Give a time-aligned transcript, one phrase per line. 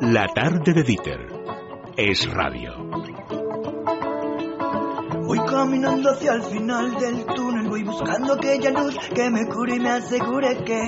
[0.00, 1.26] La tarde de Dieter
[1.96, 2.72] es radio.
[5.24, 9.80] Voy caminando hacia el final del túnel, voy buscando aquella luz que me cure y
[9.80, 10.80] me asegure que...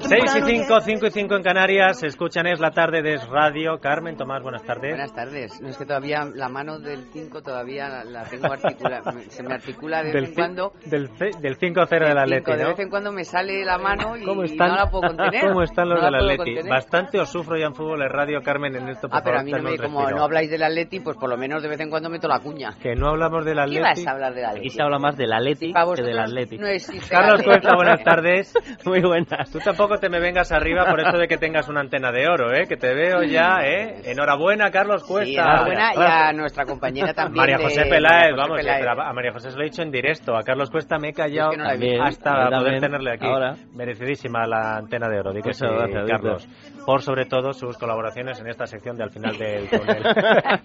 [0.00, 3.78] 6 y 5, 5 y 5 en Canarias, escuchan es la tarde de Radio.
[3.80, 4.92] Carmen, Tomás, buenas tardes.
[4.92, 5.60] Buenas tardes.
[5.60, 10.02] No es que todavía la mano del 5 todavía la tengo articulada, se me articula
[10.02, 10.72] de vez en cuando.
[10.86, 11.08] Del,
[11.40, 12.56] del 5-0 del Atleti, ¿no?
[12.56, 15.40] De vez en cuando me sale la mano y, ¿Cómo están, no la puedo contener.
[15.48, 16.68] ¿Cómo están los no del Atleti?
[16.68, 19.08] Bastante os sufro ya en fútbol en radio, Carmen, en esto.
[19.08, 21.28] Por ah, pero favor, a mí no me, como no habláis del Atleti, pues por
[21.28, 22.76] lo menos de vez en cuando meto la cuña.
[22.80, 23.82] Que no hablamos del Atleti.
[23.82, 24.66] ¿Qué vas a hablar del Atleti?
[24.66, 26.58] Aquí se habla más del Atleti que del Atleti.
[26.58, 27.42] No existe Carlos.
[27.42, 28.54] Cuesta, buenas tardes.
[28.84, 29.50] Muy buenas.
[29.50, 32.52] Tú tampoco te me vengas arriba por eso de que tengas una antena de oro,
[32.52, 32.66] ¿eh?
[32.68, 34.02] Que te veo ya, ¿eh?
[34.04, 35.24] Enhorabuena, Carlos Cuesta.
[35.24, 37.36] Sí, enhorabuena y a nuestra compañera también.
[37.36, 38.86] María José Peláez, vamos, que Peláez.
[38.98, 40.36] a María José se lo he dicho en directo.
[40.36, 43.26] A Carlos Cuesta me he callado Es que no hasta poder tenerle aquí.
[43.26, 43.54] ahora.
[43.74, 46.48] Merecidísima la antena de oro, di que sí, gracias, Carlos.
[46.86, 50.02] Por sobre todo sus colaboraciones en esta sección de al final del túnel.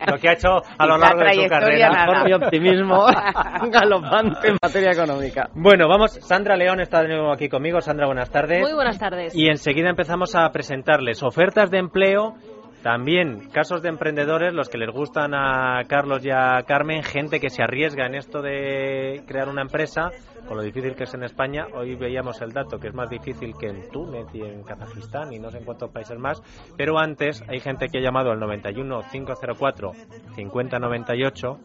[0.07, 1.89] lo que ha hecho a lo Y la largo de su carrera.
[1.89, 2.05] nada.
[2.07, 3.05] Por mi optimismo
[3.71, 5.36] galopante en materia económica.
[5.53, 7.81] Bueno, vamos, Sandra León está de nuevo aquí conmigo.
[7.81, 8.61] Sandra, buenas tardes.
[8.61, 9.35] Muy buenas tardes.
[9.35, 12.35] Y enseguida empezamos a presentarles ofertas de empleo,
[12.81, 17.49] también casos de emprendedores, los que les gustan a Carlos y a Carmen, gente que
[17.49, 20.11] se arriesga en esto de crear una empresa,
[20.47, 21.67] con lo difícil que es en España.
[21.73, 25.39] Hoy veíamos el dato que es más difícil que en Túnez y en Kazajistán y
[25.39, 26.41] no sé en cuántos países más,
[26.77, 29.91] pero antes hay gente que ha llamado al 91 504
[30.35, 31.59] 5098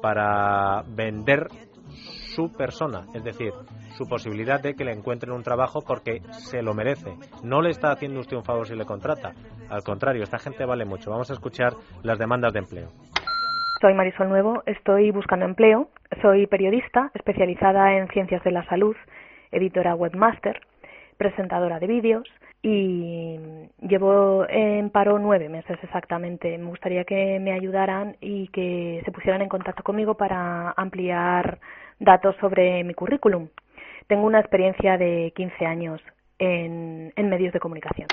[0.00, 1.48] para vender
[2.34, 3.52] su persona, es decir,
[3.96, 7.14] su posibilidad de que le encuentren un trabajo porque se lo merece.
[7.42, 9.32] No le está haciendo usted un favor si le contrata.
[9.68, 11.10] Al contrario, esta gente vale mucho.
[11.10, 12.88] Vamos a escuchar las demandas de empleo.
[13.80, 15.88] Soy Marisol Nuevo, estoy buscando empleo,
[16.20, 18.94] soy periodista especializada en ciencias de la salud,
[19.50, 20.60] editora webmaster,
[21.16, 22.28] presentadora de vídeos
[22.62, 23.38] y
[23.80, 26.58] llevo en paro nueve meses exactamente.
[26.58, 31.58] Me gustaría que me ayudaran y que se pusieran en contacto conmigo para ampliar
[32.00, 33.48] datos sobre mi currículum.
[34.08, 36.02] Tengo una experiencia de 15 años
[36.38, 38.08] en, medios de comunicación.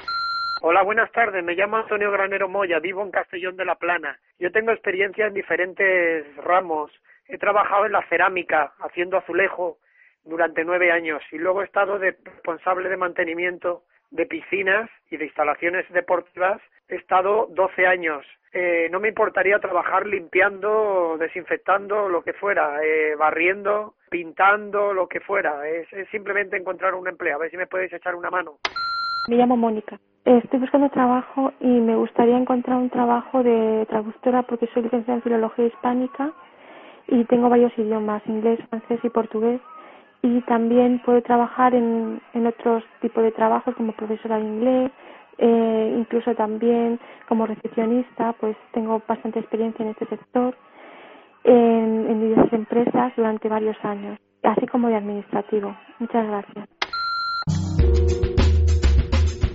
[0.62, 1.44] Hola, buenas tardes.
[1.44, 4.20] Me llamo Antonio Granero Moya, vivo en Castellón de la Plana.
[4.38, 6.92] Yo tengo experiencia en diferentes ramos.
[7.28, 9.78] He trabajado en la cerámica, haciendo azulejo
[10.24, 15.26] durante nueve años y luego he estado de responsable de mantenimiento de piscinas y de
[15.26, 16.62] instalaciones deportivas.
[16.90, 18.26] He estado 12 años.
[18.54, 25.20] Eh, no me importaría trabajar limpiando, desinfectando, lo que fuera, eh, barriendo, pintando, lo que
[25.20, 25.68] fuera.
[25.68, 27.36] Es, es simplemente encontrar un empleo.
[27.36, 28.58] A ver si me podéis echar una mano.
[29.28, 30.00] Me llamo Mónica.
[30.24, 35.24] Estoy buscando trabajo y me gustaría encontrar un trabajo de traductora porque soy licenciada en
[35.24, 36.32] Filología Hispánica
[37.08, 39.62] y tengo varios idiomas, inglés, francés y portugués.
[40.22, 44.92] Y también puedo trabajar en, en otros tipos de trabajos como profesora de inglés,
[45.38, 50.56] eh, incluso también como recepcionista, pues tengo bastante experiencia en este sector,
[51.44, 55.76] en, en diversas empresas durante varios años, así como de administrativo.
[56.00, 56.77] Muchas gracias.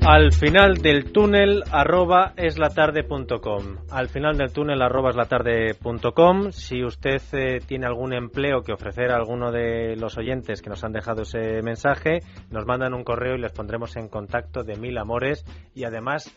[0.05, 3.77] Al final del túnel arroba eslatarde.com.
[3.89, 6.51] Al final del túnel arroba eslatarde.com.
[6.51, 10.83] Si usted eh, tiene algún empleo que ofrecer a alguno de los oyentes que nos
[10.83, 12.19] han dejado ese mensaje,
[12.51, 16.35] nos mandan un correo y les pondremos en contacto de mil amores y además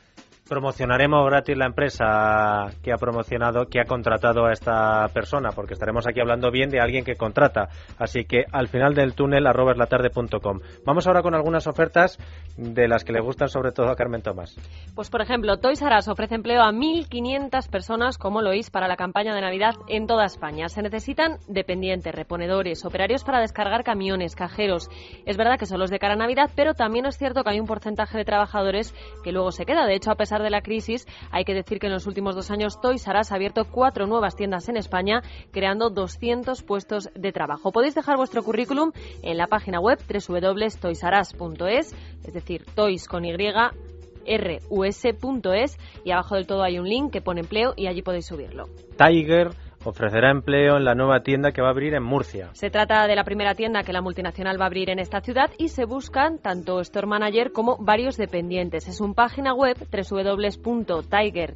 [0.47, 6.07] promocionaremos gratis la empresa que ha promocionado, que ha contratado a esta persona, porque estaremos
[6.07, 7.69] aquí hablando bien de alguien que contrata.
[7.97, 10.59] Así que al final del túnel arroba eslatarde.com.
[10.85, 12.17] Vamos ahora con algunas ofertas
[12.57, 14.55] de las que le gustan sobre todo a Carmen Tomás.
[14.93, 18.87] Pues por ejemplo, Toys R Us ofrece empleo a 1.500 personas como lo es para
[18.87, 20.69] la campaña de Navidad en toda España.
[20.69, 24.89] Se necesitan dependientes, reponedores, operarios para descargar camiones, cajeros.
[25.25, 27.59] Es verdad que solo es de cara a Navidad, pero también es cierto que hay
[27.59, 29.85] un porcentaje de trabajadores que luego se queda.
[29.85, 32.51] De hecho, a pesar de la crisis, hay que decir que en los últimos dos
[32.51, 37.31] años Toys R Us ha abierto cuatro nuevas tiendas en España, creando 200 puestos de
[37.31, 37.71] trabajo.
[37.71, 38.91] Podéis dejar vuestro currículum
[39.21, 46.63] en la página web www.toysaras.es, es decir, toys con y rus.es y abajo del todo
[46.63, 48.65] hay un link que pone empleo y allí podéis subirlo.
[48.97, 49.51] Tiger
[49.85, 52.49] ofrecerá empleo en la nueva tienda que va a abrir en Murcia.
[52.53, 55.51] Se trata de la primera tienda que la multinacional va a abrir en esta ciudad
[55.57, 58.87] y se buscan tanto store manager como varios dependientes.
[58.87, 61.55] Es un página web www.tiger,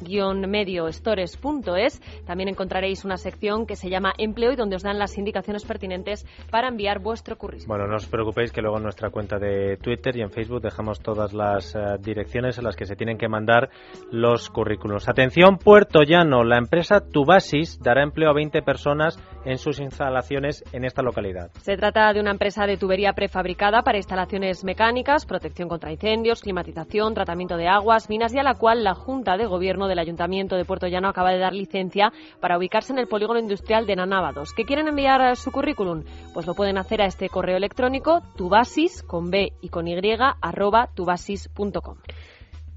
[0.00, 2.00] tiger, web-medio-stores.es.
[2.26, 6.26] También encontraréis una sección que se llama Empleo y donde os dan las indicaciones pertinentes
[6.50, 7.68] para enviar vuestro currículum.
[7.68, 11.00] Bueno, no os preocupéis que luego en nuestra cuenta de Twitter y en Facebook dejamos
[11.00, 13.70] todas las eh, direcciones a las que se tienen que mandar
[14.10, 15.08] los currículos.
[15.08, 16.44] Atención, Puerto Llano.
[16.44, 21.50] La empresa Tubasis dará empleo a 20 personas en sus instalaciones en esta localidad.
[21.60, 27.14] Se trata de una empresa de tubería prefabricada para instalaciones mecánicas, protección contra incendios, climatización,
[27.14, 30.64] tratamiento de aguas, minas y a la cual la Junta de Gobierno del Ayuntamiento de
[30.64, 34.54] Puerto Llano acaba de dar licencia para ubicarse en el polígono industrial de Nanávados.
[34.54, 36.04] ¿Que quieren enviar su currículum?
[36.32, 39.94] Pues lo pueden hacer a este correo electrónico tubasis con B y con Y
[40.40, 41.96] arroba tubasis.com.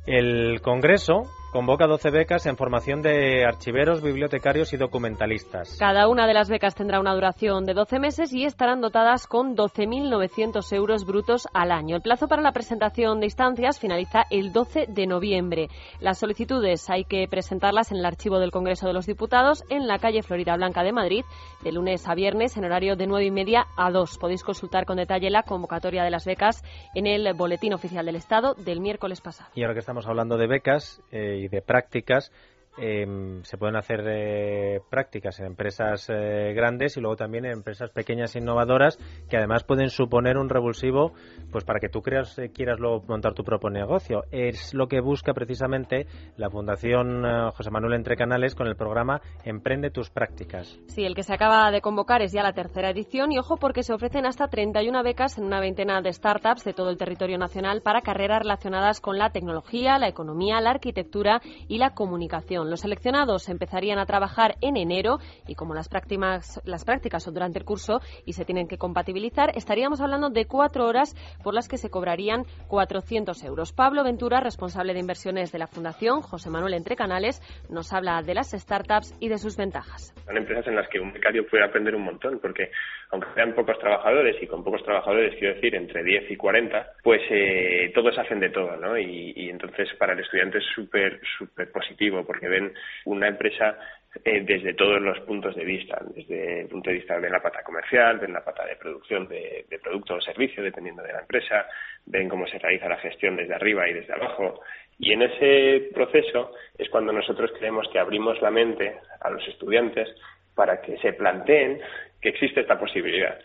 [0.05, 1.23] El Congreso
[1.53, 5.77] convoca 12 becas en formación de archiveros, bibliotecarios y documentalistas.
[5.77, 9.55] Cada una de las becas tendrá una duración de 12 meses y estarán dotadas con
[9.55, 11.95] 12.900 euros brutos al año.
[11.95, 15.67] El plazo para la presentación de instancias finaliza el 12 de noviembre.
[15.99, 19.99] Las solicitudes hay que presentarlas en el archivo del Congreso de los Diputados en la
[19.99, 21.23] calle Florida Blanca de Madrid
[21.63, 24.17] de lunes a viernes en horario de 9 y media a 2.
[24.17, 26.63] Podéis consultar con detalle la convocatoria de las becas
[26.95, 29.51] en el Boletín Oficial del Estado del miércoles pasado.
[29.53, 32.31] Y ahora que estamos hablando de becas eh, y de prácticas,
[32.77, 33.05] eh,
[33.43, 38.35] se pueden hacer eh, prácticas en empresas eh, grandes y luego también en empresas pequeñas
[38.35, 38.97] e innovadoras
[39.29, 41.13] que además pueden suponer un revulsivo
[41.51, 44.23] pues para que tú creas, eh, quieras luego montar tu propio negocio.
[44.31, 49.91] Es lo que busca precisamente la Fundación José Manuel Entre Canales con el programa Emprende
[49.91, 50.79] tus prácticas.
[50.87, 53.83] Sí, el que se acaba de convocar es ya la tercera edición y ojo porque
[53.83, 57.81] se ofrecen hasta 31 becas en una veintena de startups de todo el territorio nacional
[57.81, 62.62] para carreras relacionadas con la tecnología, la economía, la arquitectura y la comunicación.
[62.69, 67.59] Los seleccionados empezarían a trabajar en enero y como las prácticas, las prácticas son durante
[67.59, 71.77] el curso y se tienen que compatibilizar, estaríamos hablando de cuatro horas por las que
[71.77, 73.73] se cobrarían 400 euros.
[73.73, 78.33] Pablo Ventura, responsable de inversiones de la Fundación, José Manuel Entre Canales, nos habla de
[78.33, 80.13] las startups y de sus ventajas.
[80.25, 82.71] Son empresas en las que un becario puede aprender un montón, porque
[83.11, 87.21] aunque sean pocos trabajadores, y con pocos trabajadores quiero decir entre 10 y 40, pues
[87.29, 88.97] eh, todos hacen de todo, ¿no?
[88.97, 92.73] Y, y entonces para el estudiante es súper, súper positivo, porque ven
[93.05, 93.77] una empresa
[94.23, 97.63] eh, desde todos los puntos de vista, desde el punto de vista de la pata
[97.63, 101.65] comercial, de la pata de producción de, de producto o servicio, dependiendo de la empresa,
[102.05, 104.61] ven cómo se realiza la gestión desde arriba y desde abajo.
[104.99, 110.07] Y en ese proceso es cuando nosotros creemos que abrimos la mente a los estudiantes
[110.53, 111.79] para que se planteen
[112.21, 113.39] que existe esta posibilidad.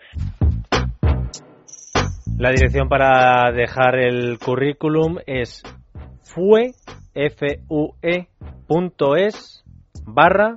[2.39, 5.63] La dirección para dejar el currículum es
[6.23, 6.73] fue,
[7.15, 8.29] f -U -E
[8.69, 9.65] .es
[10.05, 10.55] barra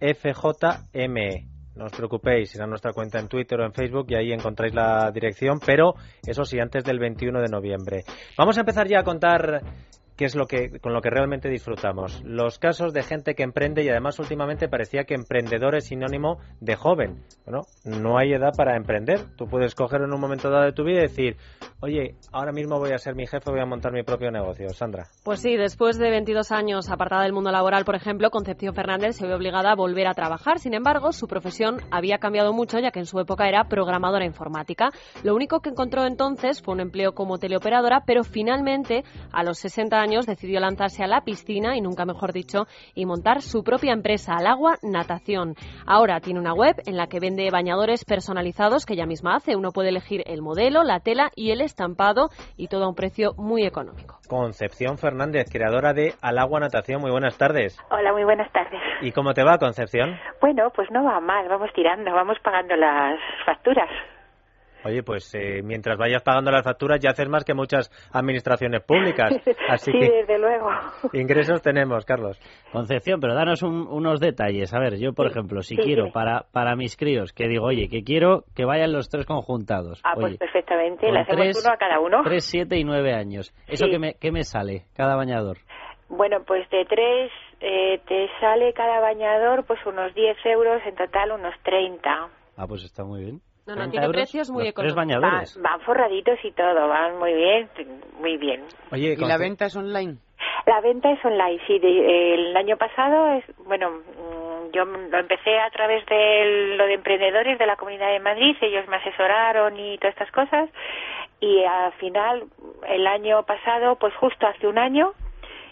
[0.00, 1.48] FJME.
[1.76, 5.12] No os preocupéis, a nuestra cuenta en Twitter o en Facebook y ahí encontráis la
[5.12, 5.94] dirección, pero
[6.26, 8.04] eso sí, antes del 21 de noviembre.
[8.36, 9.62] Vamos a empezar ya a contar
[10.18, 12.20] qué es lo que con lo que realmente disfrutamos.
[12.24, 16.74] Los casos de gente que emprende y además últimamente parecía que emprendedor es sinónimo de
[16.74, 17.22] joven.
[17.46, 19.20] Bueno, no hay edad para emprender.
[19.36, 21.36] Tú puedes coger en un momento dado de tu vida y decir,
[21.80, 24.68] oye, ahora mismo voy a ser mi jefe, voy a montar mi propio negocio.
[24.70, 25.06] Sandra.
[25.22, 29.26] Pues sí, después de 22 años apartada del mundo laboral, por ejemplo, Concepción Fernández se
[29.26, 30.58] ve obligada a volver a trabajar.
[30.58, 34.90] Sin embargo, su profesión había cambiado mucho ya que en su época era programadora informática.
[35.22, 39.96] Lo único que encontró entonces fue un empleo como teleoperadora, pero finalmente, a los 60
[39.96, 44.34] años, decidió lanzarse a la piscina, y nunca mejor dicho, y montar su propia empresa
[44.36, 45.54] al agua natación.
[45.86, 49.56] Ahora tiene una web en la que vende bañadores personalizados que ella misma hace.
[49.56, 53.32] Uno puede elegir el modelo, la tela y el estampado y todo a un precio
[53.36, 54.18] muy económico.
[54.28, 57.00] Concepción Fernández, creadora de Al Agua Natación.
[57.00, 57.78] Muy buenas tardes.
[57.90, 58.80] Hola, muy buenas tardes.
[59.02, 60.18] ¿Y cómo te va, Concepción?
[60.40, 63.88] Bueno, pues no va mal, vamos tirando, vamos pagando las facturas.
[64.84, 69.32] Oye, pues eh, mientras vayas pagando las facturas ya haces más que muchas administraciones públicas.
[69.68, 70.70] Así sí, que desde luego.
[71.12, 72.38] ingresos tenemos, Carlos.
[72.72, 74.72] Concepción, pero danos un- unos detalles.
[74.72, 77.66] A ver, yo, por Sí, ejemplo, si sí, quiero para, para mis críos, que digo,
[77.66, 80.00] oye, que quiero que vayan los tres conjuntados.
[80.04, 82.22] Ah, pues perfectamente, le hacemos tres- uno a cada uno.
[82.22, 83.52] Tres, siete y nueve años.
[83.66, 83.90] ¿Eso Sí.
[83.90, 85.58] qué, me, qué me sale cada bañador?
[86.08, 87.30] Bueno, pues de tres
[87.60, 92.28] eh, te sale cada bañador pues unos 10 euros, en total unos 30.
[92.56, 93.40] Ah, pues está muy bien.
[93.68, 94.96] No, no, 30 tiene euros, precios muy económicos.
[94.96, 95.54] bañadores.
[95.56, 97.68] Van, van forraditos y todo, van muy bien,
[98.20, 98.64] muy bien.
[98.90, 100.16] Oye, ¿Y la venta es online?
[100.66, 101.78] La venta es online, sí.
[101.78, 106.94] de- el año pasado, es bueno, mm, yo lo empecé a través de lo de
[106.94, 108.56] emprendedores de la Comunidad de Madrid.
[108.60, 110.68] Ellos me asesoraron y todas estas cosas.
[111.40, 112.44] Y al final,
[112.88, 115.12] el año pasado, pues justo hace un año,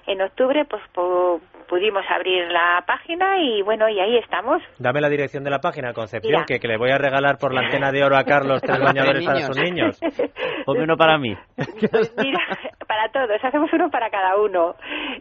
[0.06, 4.62] en octubre, pues pu- pudimos abrir la página y bueno, y ahí estamos.
[4.78, 7.62] Dame la dirección de la página, Concepción, que, que le voy a regalar por la
[7.62, 9.46] antena de oro a Carlos tres bañadores para niños.
[9.48, 9.98] sus niños.
[10.66, 11.36] Ponme uno para mí.
[11.56, 12.38] Pues mira,
[12.86, 14.76] para todos, hacemos uno para cada uno.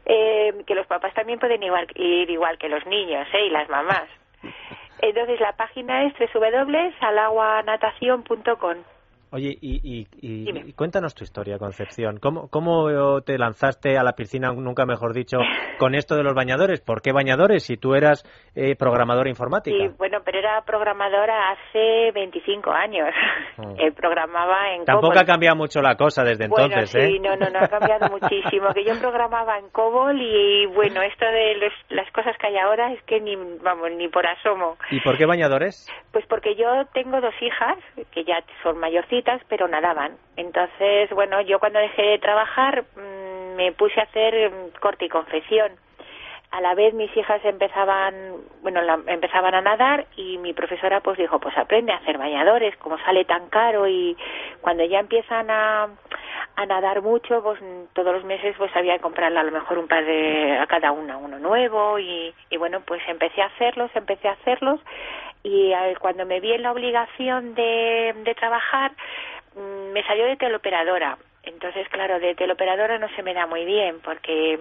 [0.05, 3.47] Eh, que los papás también pueden igual, ir igual que los niños, ¿eh?
[3.47, 4.03] Y las mamás.
[5.01, 8.75] Entonces la página es www.alaguanatación.com.
[9.35, 12.19] Oye, y, y, y, cuéntanos tu historia, Concepción.
[12.21, 15.39] ¿Cómo, ¿Cómo te lanzaste a la piscina, nunca mejor dicho,
[15.77, 16.79] con esto de los bañadores?
[16.79, 18.23] ¿Por qué bañadores si tú eras
[18.55, 19.75] eh, programadora informática?
[19.75, 23.09] Sí, bueno, pero era programadora hace 25 años.
[23.57, 23.75] Oh.
[23.93, 27.59] programaba en Tampoco ha cambiado mucho la cosa desde bueno, entonces, sí, no, no, no
[27.59, 28.69] ha cambiado muchísimo.
[28.73, 32.93] Que yo programaba en COBOL y, bueno, esto de los, las cosas que hay ahora
[32.93, 34.77] es que ni, vamos, ni por asomo.
[34.91, 35.91] ¿Y por qué bañadores?
[36.13, 37.77] Pues porque yo tengo dos hijas
[38.11, 40.17] que ya son mayorcitas pero nadaban.
[40.37, 45.09] Entonces, bueno, yo cuando dejé de trabajar mm, me puse a hacer mm, corte y
[45.09, 45.71] confección.
[46.51, 48.13] A la vez mis hijas empezaban,
[48.61, 52.97] bueno, empezaban a nadar y mi profesora pues dijo, pues aprende a hacer bañadores, como
[52.99, 54.15] sale tan caro y
[54.61, 55.89] cuando ya empiezan a,
[56.55, 57.59] a nadar mucho, pues
[57.91, 60.93] todos los meses pues había que comprarle a lo mejor un par de a cada
[60.93, 64.79] una uno nuevo y bueno, pues empecé a hacerlos, empecé a hacerlos
[65.45, 68.91] y cuando me vi en la obligación de, de trabajar
[69.55, 71.19] mm, me salió de teleoperadora.
[71.43, 74.59] Entonces claro de teleoperadora no se me da muy bien porque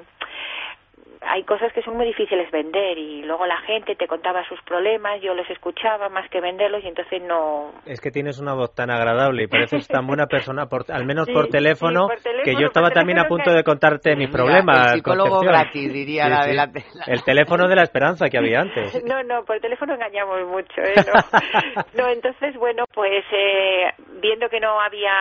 [1.20, 5.20] hay cosas que son muy difíciles vender y luego la gente te contaba sus problemas,
[5.22, 7.72] yo los escuchaba más que venderlos y entonces no...
[7.86, 11.28] Es que tienes una voz tan agradable y pareces tan buena persona, por, al menos
[11.28, 12.08] por, teléfono,
[12.44, 14.92] que yo estaba también a punto de contarte mis problemas.
[14.92, 16.70] El psicólogo gratis, diría la de la...
[17.06, 19.02] El teléfono de la esperanza que había antes.
[19.04, 20.94] No, no, por teléfono engañamos mucho, ¿eh?
[21.94, 25.12] No, entonces, bueno, pues eh, viendo que no había,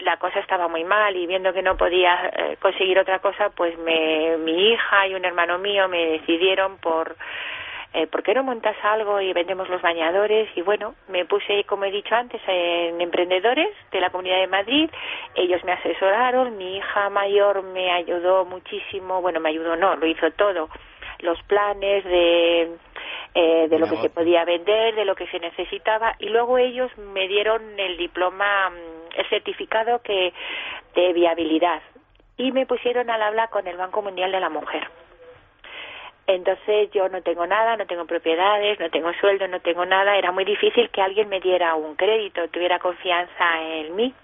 [0.00, 3.78] la cosa estaba muy mal y viendo que no podía eh, conseguir otra cosa, pues
[3.78, 7.16] me, mi hija y un hermano mío me decidieron por
[7.92, 10.48] eh, ¿por qué no montas algo y vendemos los bañadores?
[10.54, 14.88] Y bueno, me puse, como he dicho antes, en emprendedores de la Comunidad de Madrid.
[15.34, 20.30] Ellos me asesoraron, mi hija mayor me ayudó muchísimo, bueno, me ayudó, no, lo hizo
[20.32, 20.68] todo.
[21.18, 22.70] Los planes de,
[23.34, 26.14] eh, de lo que se podía vender, de lo que se necesitaba.
[26.20, 30.32] Y luego ellos me dieron el diploma, mm, el certificado que
[30.94, 31.82] de viabilidad.
[32.36, 34.88] Y me pusieron al habla con el Banco Mundial de la Mujer
[36.34, 40.16] entonces yo no tengo nada, no tengo propiedades, no tengo sueldo, no tengo nada.
[40.16, 44.14] Era muy difícil que alguien me diera un crédito, tuviera confianza en mí.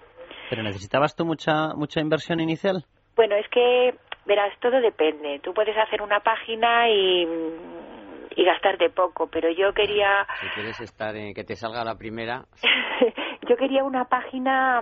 [0.49, 2.83] ¿Pero necesitabas tú mucha, mucha inversión inicial?
[3.15, 3.95] Bueno, es que,
[4.25, 5.39] verás, todo depende.
[5.39, 7.27] Tú puedes hacer una página y,
[8.35, 10.25] y gastarte poco, pero yo quería...
[10.39, 12.43] Si quieres estar en que te salga la primera...
[13.49, 14.81] yo quería una página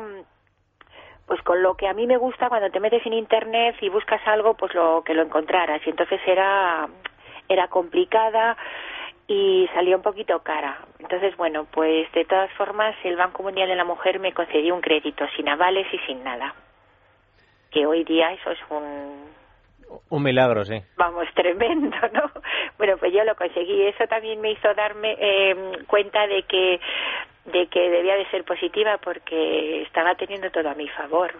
[1.27, 4.21] pues con lo que a mí me gusta cuando te metes en internet y buscas
[4.27, 6.87] algo pues lo que lo encontraras y entonces era
[7.49, 8.57] era complicada
[9.27, 10.79] y salía un poquito cara.
[10.99, 14.81] Entonces, bueno, pues de todas formas el Banco Mundial de la Mujer me concedió un
[14.81, 16.53] crédito sin avales y sin nada.
[17.71, 19.25] Que hoy día eso es un...
[20.09, 20.75] Un milagro, sí.
[20.97, 22.31] Vamos, tremendo, ¿no?
[22.77, 23.87] Bueno, pues yo lo conseguí.
[23.87, 25.55] Eso también me hizo darme eh,
[25.87, 26.79] cuenta de que
[27.45, 31.31] de que debía de ser positiva porque estaba teniendo todo a mi favor.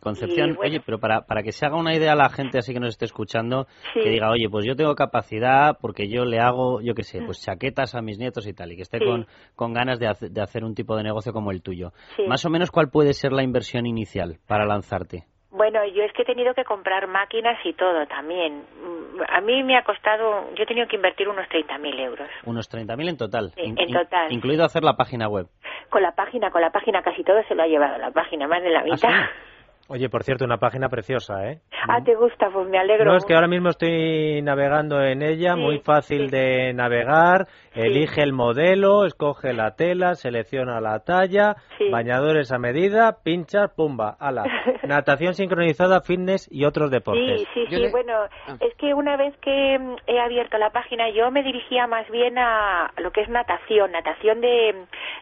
[0.00, 2.80] Concepción, oye, pero para, para que se haga una idea a la gente así que
[2.80, 6.94] nos esté escuchando, que diga, oye, pues yo tengo capacidad porque yo le hago, yo
[6.94, 9.98] qué sé, pues chaquetas a mis nietos y tal, y que esté con, con ganas
[9.98, 11.92] de, de, hacer un tipo de negocio como el tuyo.
[12.26, 15.24] Más o menos, ¿cuál puede ser la inversión inicial para lanzarte?
[15.50, 18.64] Bueno, yo es que he tenido que comprar máquinas y todo también.
[18.82, 22.28] Mm, a mí me ha costado, yo he tenido que invertir unos 30.000 euros.
[22.44, 23.52] Unos 30.000 en total.
[23.54, 24.32] Sí, en total.
[24.32, 25.46] Incluido hacer la página web.
[25.88, 28.62] Con la página, con la página casi todo se lo ha llevado la página, más
[28.62, 29.10] de la ¿Ah, mitad.
[29.88, 31.60] Oye, por cierto, una página preciosa, ¿eh?
[31.88, 32.50] Ah, ¿te gusta?
[32.52, 33.04] Pues me alegro.
[33.04, 37.46] No, es que ahora mismo estoy navegando en ella, muy fácil de navegar.
[37.72, 41.54] Elige el modelo, escoge la tela, selecciona la talla,
[41.92, 44.42] bañadores a medida, pincha, pumba, ala.
[44.82, 47.46] Natación sincronizada, fitness y otros deportes.
[47.54, 47.90] Sí, sí, sí.
[47.92, 48.14] Bueno,
[48.48, 48.56] ah.
[48.58, 52.38] es que una vez que mm, he abierto la página, yo me dirigía más bien
[52.38, 54.74] a lo que es natación, natación de,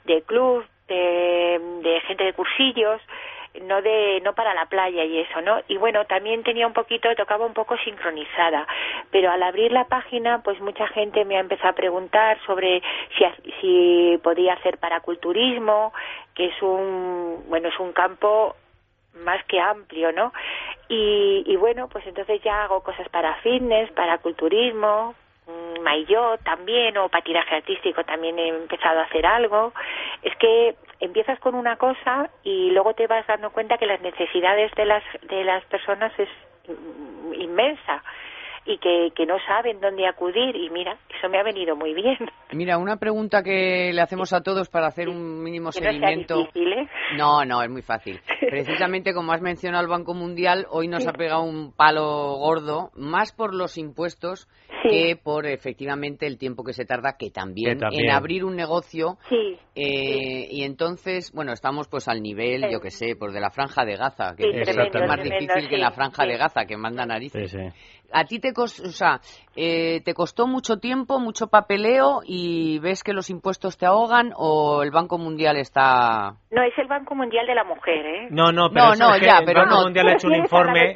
[0.07, 3.03] de club, de, de gente de cursillos
[3.63, 5.61] no de no para la playa y eso, ¿no?
[5.69, 8.67] Y bueno, también tenía un poquito, tocaba un poco sincronizada,
[9.11, 12.83] pero al abrir la página, pues mucha gente me ha empezado a preguntar sobre
[13.17, 13.25] si,
[13.61, 15.93] si podía hacer paraculturismo,
[16.35, 18.57] que es un, bueno, es un campo
[19.15, 20.33] más que amplio, ¿no?
[20.89, 25.15] Y, y bueno, pues entonces ya hago cosas para fitness, para culturismo,
[25.83, 29.73] maillot también o patinaje artístico también he empezado a hacer algo.
[30.23, 34.73] Es que empiezas con una cosa y luego te vas dando cuenta que las necesidades
[34.73, 36.29] de las de las personas es
[37.39, 38.03] inmensa
[38.67, 42.17] y que, que no saben dónde acudir y mira, eso me ha venido muy bien.
[42.53, 46.49] Mira, una pregunta que le hacemos a todos para hacer un mínimo seguimiento.
[46.55, 46.89] ¿eh?
[47.17, 48.21] No, no, es muy fácil.
[48.41, 53.33] Precisamente como has mencionado el Banco Mundial, hoy nos ha pegado un palo gordo, más
[53.33, 54.49] por los impuestos
[54.83, 59.17] que por efectivamente el tiempo que se tarda, que también, en abrir un negocio.
[59.29, 59.59] Sí.
[59.75, 63.85] Eh, y entonces, bueno, estamos pues al nivel, yo que sé, pues de la franja
[63.85, 64.77] de Gaza, que es
[65.09, 67.57] más difícil que la franja de Gaza, que manda narices.
[68.17, 69.19] ¿A ti te, costó, o sea,
[69.57, 74.85] eh, te costó mucho tiempo, mucho papeleo y ves que los impuestos te ahogan o
[74.85, 76.37] el Banco Mundial está...?
[76.53, 78.29] No, es el Banco Mundial de la Mujer, ¿eh?
[78.31, 80.95] No, no, pero no, ya, pero el Banco Mundial ha hecho un informe...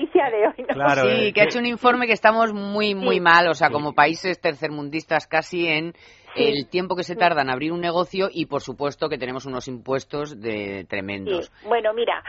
[0.69, 3.95] Claro, sí, que ha hecho un informe que estamos muy, muy mal, o sea, como
[3.95, 5.95] países tercermundistas casi en
[6.37, 9.67] el tiempo que se tarda en abrir un negocio y, por supuesto, que tenemos unos
[9.67, 11.51] impuestos de tremendos.
[11.67, 12.23] Bueno, mira,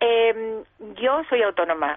[0.00, 0.64] eh,
[1.00, 1.96] yo soy autónoma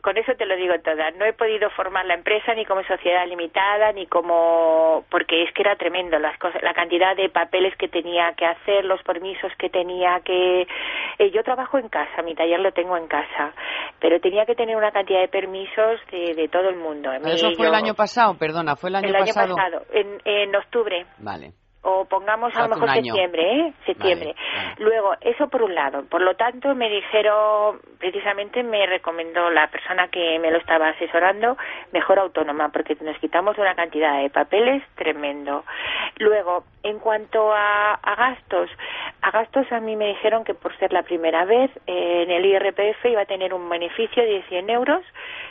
[0.00, 1.10] con eso te lo digo toda.
[1.12, 5.62] No he podido formar la empresa ni como sociedad limitada ni como porque es que
[5.62, 9.68] era tremendo las cosas, la cantidad de papeles que tenía que hacer, los permisos que
[9.68, 10.62] tenía que.
[11.18, 13.52] Eh, yo trabajo en casa, mi taller lo tengo en casa,
[13.98, 17.12] pero tenía que tener una cantidad de permisos de, de todo el mundo.
[17.12, 19.54] eso fue el año pasado, perdona, fue el año pasado.
[19.54, 21.06] El año pasado, en, en octubre.
[21.18, 21.52] Vale
[21.82, 23.72] o pongamos a lo mejor septiembre, ¿eh?
[23.86, 24.34] Septiembre.
[24.78, 26.04] Luego, eso por un lado.
[26.04, 31.56] Por lo tanto, me dijeron, precisamente me recomendó la persona que me lo estaba asesorando,
[31.92, 35.64] mejor autónoma, porque nos quitamos una cantidad de papeles tremendo.
[36.18, 38.70] Luego, en cuanto a, gastos,
[39.22, 42.44] a gastos a mí me dijeron que por ser la primera vez eh, en el
[42.44, 45.02] IRPF iba a tener un beneficio de 100 euros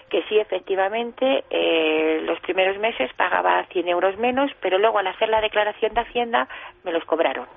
[0.10, 5.30] que sí, efectivamente, eh, los primeros meses pagaba 100 euros menos, pero luego al hacer
[5.30, 6.48] la declaración de Hacienda
[6.84, 7.48] me los cobraron.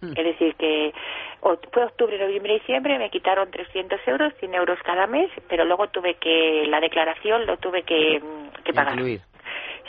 [0.00, 0.12] Hmm.
[0.16, 0.92] Es decir, que
[1.72, 5.88] fue octubre, noviembre y diciembre, me quitaron 300 euros, 100 euros cada mes, pero luego
[5.88, 8.20] tuve que, la declaración lo tuve que,
[8.64, 8.98] que pagar.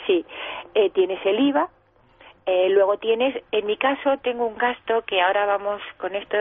[0.06, 0.24] Sí,
[0.74, 1.68] eh, tienes el IVA,
[2.46, 6.36] eh, luego tienes, en mi caso tengo un gasto que ahora vamos con esto,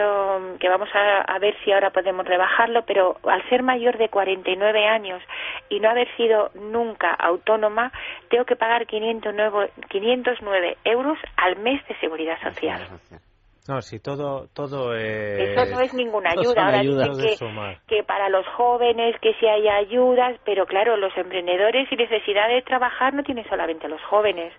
[0.60, 5.22] que vamos a, ver si ahora podemos rebajarlo, pero al ser mayor de 49 años
[5.70, 7.94] y no haber sido nunca autónoma,
[8.30, 12.82] tengo que pagar 509, 509 euros al mes de seguridad social.
[13.68, 15.58] No, sí, todo, todo es...
[15.58, 16.66] Eso no es ninguna ayuda.
[16.66, 21.96] Ahora dicen que, para los jóvenes, que si hay ayudas, pero claro, los emprendedores y
[21.96, 24.54] necesidad de trabajar no tienen solamente los jóvenes.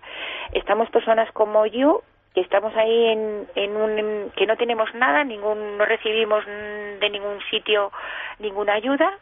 [0.53, 2.01] Estamos personas como yo
[2.33, 7.39] que estamos ahí en, en un que no tenemos nada, ningún no recibimos de ningún
[7.49, 7.91] sitio
[8.39, 9.17] ninguna ayuda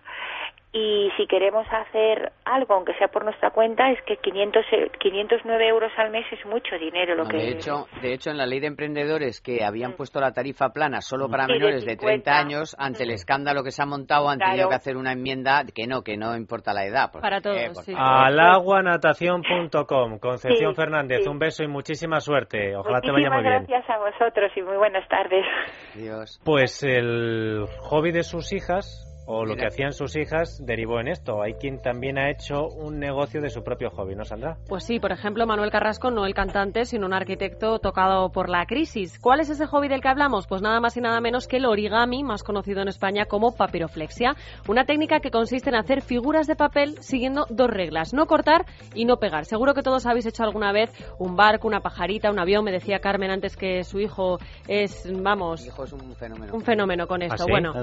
[0.76, 4.66] y si queremos hacer algo, aunque sea por nuestra cuenta, es que 500,
[5.00, 7.14] 509 euros al mes es mucho dinero.
[7.14, 9.98] Lo que de, hecho, de hecho, en la ley de emprendedores que habían mm.
[9.98, 13.14] puesto la tarifa plana solo para menores de, 30 años, ante el mm.
[13.14, 16.36] escándalo que se ha montado, han tenido que hacer una enmienda que no, que no
[16.36, 17.12] importa la edad.
[17.12, 17.94] para todos, sí.
[17.96, 20.18] Alaguanatación.com.
[20.18, 22.76] Concepción Fernández, un beso y muchísima suerte.
[22.76, 23.68] Ojalá te vaya muy bien.
[23.68, 25.46] gracias a vosotros y muy buenas tardes.
[25.94, 26.42] Dios.
[26.44, 31.42] Pues el hobby de sus hijas o lo que hacían sus hijas derivó en esto.
[31.42, 34.58] Hay quien también ha hecho un negocio de su propio hobby, ¿no, Sandra?
[34.68, 38.66] Pues sí, por ejemplo, Manuel Carrasco, no el cantante, sino un arquitecto tocado por la
[38.66, 39.20] crisis.
[39.20, 40.48] ¿Cuál es ese hobby del que hablamos?
[40.48, 44.36] Pues nada más y nada menos que el origami, más conocido en España como papiroflexia.
[44.68, 49.06] Una técnica que consiste en hacer figuras de papel siguiendo dos reglas, no cortar y
[49.06, 49.46] no pegar.
[49.46, 52.66] Seguro que todos habéis hecho alguna vez un barco, una pajarita, un avión.
[52.66, 55.66] Me decía Carmen antes que su hijo es, vamos...
[55.66, 56.54] hijo es un fenómeno.
[56.54, 57.44] Un fenómeno con esto.
[57.44, 57.74] ¿Ah, bueno,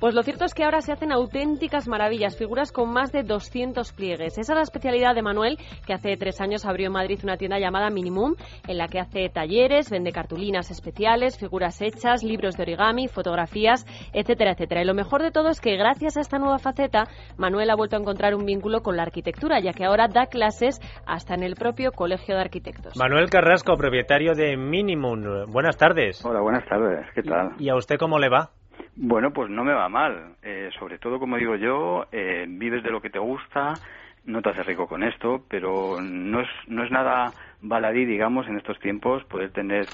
[0.00, 3.90] pues lo cierto es que ahora se hacen auténticas maravillas, figuras con más de 200
[3.94, 4.36] pliegues.
[4.36, 7.58] Esa es la especialidad de Manuel, que hace tres años abrió en Madrid una tienda
[7.58, 8.34] llamada Minimum,
[8.66, 14.52] en la que hace talleres, vende cartulinas especiales, figuras hechas, libros de origami, fotografías, etcétera,
[14.52, 14.82] etcétera.
[14.82, 17.04] Y lo mejor de todo es que gracias a esta nueva faceta,
[17.38, 20.80] Manuel ha vuelto a encontrar un vínculo con la arquitectura, ya que ahora da clases
[21.06, 22.94] hasta en el propio Colegio de Arquitectos.
[22.94, 25.46] Manuel Carrasco, propietario de Minimum.
[25.50, 26.22] Buenas tardes.
[26.26, 27.06] Hola, buenas tardes.
[27.14, 27.52] ¿Qué tal?
[27.58, 28.57] ¿Y a usted cómo le va?
[28.96, 30.34] Bueno, pues no me va mal.
[30.42, 33.80] Eh, sobre todo, como digo yo, eh, vives de lo que te gusta,
[34.24, 38.56] no te haces rico con esto, pero no es, no es nada baladí, digamos, en
[38.56, 39.86] estos tiempos, poder tener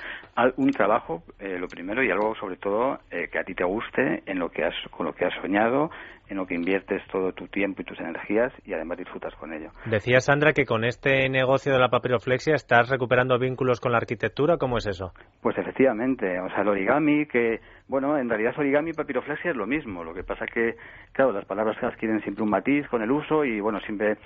[0.56, 4.38] un trabajo, eh, lo primero, y algo sobre todo que a ti te guste, en
[4.38, 5.90] lo que has, con lo que has soñado,
[6.28, 9.70] en lo que inviertes todo tu tiempo y tus energías y además disfrutas con ello.
[9.86, 14.56] Decía Sandra que con este negocio de la papiroflexia estás recuperando vínculos con la arquitectura,
[14.56, 15.12] ¿cómo es eso?
[15.42, 19.66] Pues efectivamente, o sea, el origami, que, bueno, en realidad origami y papiroflexia es lo
[19.66, 20.76] mismo, lo que pasa que,
[21.12, 24.16] claro, las palabras adquieren siempre un matiz con el uso y, bueno, siempre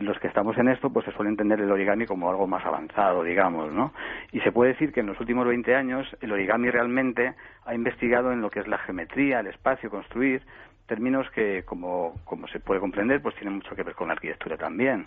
[0.00, 3.22] los que estamos en esto, pues se suele entender el origami como algo más avanzado,
[3.22, 3.92] digamos, ¿no?
[4.32, 8.32] Y se puede decir que en los últimos 20 años el origami realmente ha investigado
[8.32, 10.42] en lo que es la geometría, el espacio, construir,
[10.86, 14.56] términos que, como, como se puede comprender, pues tienen mucho que ver con la arquitectura
[14.56, 15.04] también.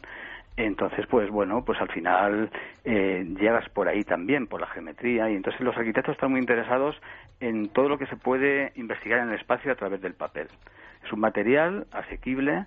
[0.58, 2.50] Entonces, pues bueno, pues al final
[2.84, 7.00] eh, llegas por ahí también, por la geometría, y entonces los arquitectos están muy interesados
[7.40, 10.50] en todo lo que se puede investigar en el espacio a través del papel.
[11.06, 12.66] Es un material asequible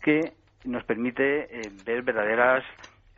[0.00, 0.32] que
[0.64, 2.64] nos permite eh, ver verdaderas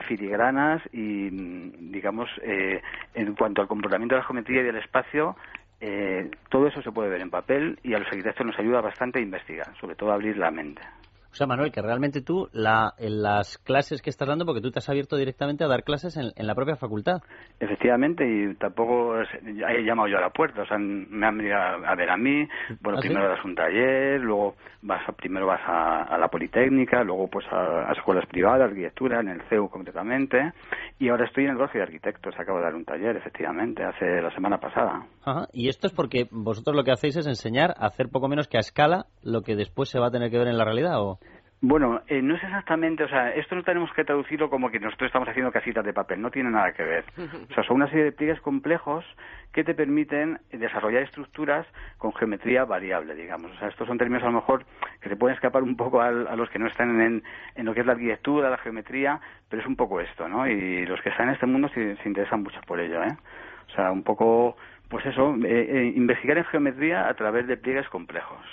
[0.00, 2.82] filigranas y, digamos, eh,
[3.14, 5.36] en cuanto al comportamiento de la geometría y del espacio,
[5.80, 9.18] eh, todo eso se puede ver en papel y a los arquitectos nos ayuda bastante
[9.18, 10.82] a investigar, sobre todo a abrir la mente.
[11.30, 14.70] O sea, Manuel, que realmente tú, la, en las clases que estás dando, porque tú
[14.70, 17.20] te has abierto directamente a dar clases en, la propia facultad.
[17.60, 21.94] Efectivamente, y tampoco he llamado yo a la puerta, o sea, me han venido a,
[21.94, 22.48] ver a mí,
[22.80, 27.28] bueno, ¿Ah, primero das un taller, luego vas a, primero vas a, la Politécnica, luego
[27.28, 30.52] pues a, escuelas privadas, arquitectura, en el CEU concretamente,
[30.98, 34.22] y ahora estoy en el colegio de arquitectos, acabo de dar un taller, efectivamente, hace
[34.22, 35.06] la semana pasada.
[35.24, 35.46] Ajá.
[35.52, 38.56] Y esto es porque vosotros lo que hacéis es enseñar a hacer poco menos que
[38.56, 41.18] a escala lo que después se va a tener que ver en la realidad, ¿o...?
[41.60, 45.08] Bueno, eh, no es exactamente, o sea, esto no tenemos que traducirlo como que nosotros
[45.08, 47.04] estamos haciendo casitas de papel, no tiene nada que ver.
[47.50, 49.04] O sea, son una serie de pliegues complejos
[49.52, 51.66] que te permiten desarrollar estructuras
[51.96, 53.50] con geometría variable, digamos.
[53.50, 54.66] O sea, estos son términos a lo mejor
[55.00, 57.24] que se pueden escapar un poco a, los que no están en,
[57.56, 60.46] en, lo que es la arquitectura, la geometría, pero es un poco esto, ¿no?
[60.46, 63.16] Y los que están en este mundo se, interesan mucho por ello, ¿eh?
[63.66, 64.56] O sea, un poco,
[64.88, 68.46] pues eso, eh, eh, investigar en geometría a través de pliegues complejos.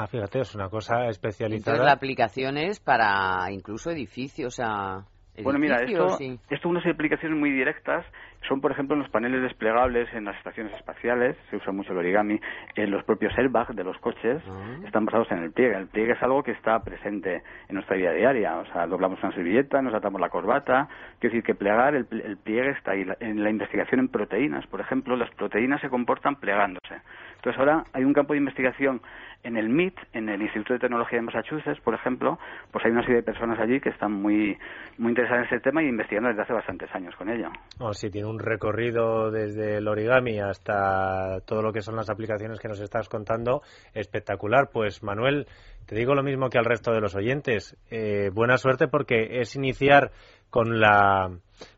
[0.00, 1.56] Ah, fíjate, es una cosa especializada.
[1.56, 5.04] Entonces la aplicación es para incluso edificios, o sea...
[5.42, 6.16] Bueno, mira, esto,
[6.50, 8.06] esto unas aplicaciones muy directas
[8.46, 11.98] son, por ejemplo, en los paneles desplegables en las estaciones espaciales, se usa mucho el
[11.98, 12.40] origami,
[12.76, 14.76] en los propios airbags de los coches, ah.
[14.84, 15.76] están basados en el pliegue.
[15.76, 19.32] El pliegue es algo que está presente en nuestra vida diaria, o sea, doblamos una
[19.32, 23.04] servilleta, nos atamos la corbata, quiero decir que plegar, el, el pliegue está ahí.
[23.20, 27.02] En la investigación en proteínas, por ejemplo, las proteínas se comportan plegándose.
[27.36, 29.00] Entonces ahora hay un campo de investigación
[29.44, 32.38] en el MIT, en el Instituto de Tecnología de Massachusetts, por ejemplo,
[32.72, 34.58] pues hay una serie de personas allí que están muy,
[34.98, 37.48] muy interesadas en ese tema y investigando desde hace bastantes años con ello.
[37.78, 42.60] Oh, sí, tiene un recorrido desde el origami hasta todo lo que son las aplicaciones
[42.60, 43.62] que nos estás contando
[43.94, 44.70] espectacular.
[44.72, 45.46] Pues Manuel,
[45.86, 47.76] te digo lo mismo que al resto de los oyentes.
[47.90, 50.10] Eh, buena suerte porque es iniciar
[50.50, 51.30] con la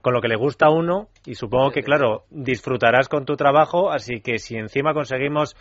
[0.03, 3.91] con lo que le gusta a uno y supongo que claro disfrutarás con tu trabajo
[3.91, 5.57] así que si encima conseguimos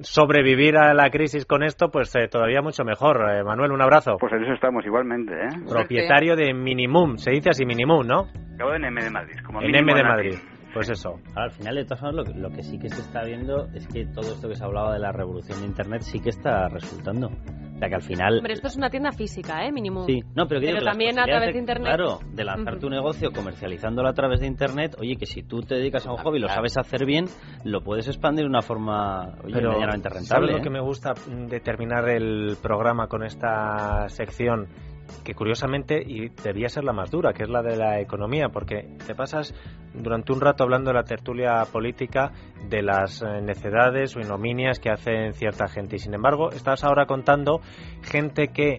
[0.00, 3.30] sobrevivir a la crisis con esto, pues eh, todavía mucho mejor.
[3.30, 4.16] Eh, Manuel, un abrazo.
[4.18, 5.32] Pues en eso estamos igualmente.
[5.32, 5.48] ¿eh?
[5.68, 8.28] Propietario de Minimum, se dice así Minimum, ¿no?
[8.56, 9.36] Acabo en M de Madrid.
[9.44, 10.34] Como en M de Madrid.
[10.72, 11.20] Pues eso.
[11.34, 14.32] al final, de todas formas, lo, que sí que se está viendo es que todo
[14.32, 17.28] esto que se hablaba de la revolución de Internet sí que está resultando.
[17.28, 18.38] O sea, que al final...
[18.38, 19.72] Hombre, esto es una tienda física, ¿eh?
[19.72, 20.06] Mínimo.
[20.06, 21.94] Sí, no, pero, pero también a través de, Internet.
[21.94, 25.74] Claro, de lanzar tu negocio comercializándolo a través de Internet, oye, que si tú te
[25.74, 27.26] dedicas a un hobby y lo sabes hacer bien,
[27.64, 30.46] lo puedes expandir de una forma oye, medianamente rentable.
[30.46, 34.68] ¿sabes lo que me gusta de terminar el programa con esta sección?
[35.24, 38.96] Que curiosamente y debía ser la más dura, que es la de la economía, porque
[39.06, 39.54] te pasas
[39.94, 42.32] durante un rato hablando de la tertulia política,
[42.68, 45.96] de las eh, necedades o ignominias que hacen cierta gente.
[45.96, 47.60] Y sin embargo, estás ahora contando
[48.02, 48.78] gente que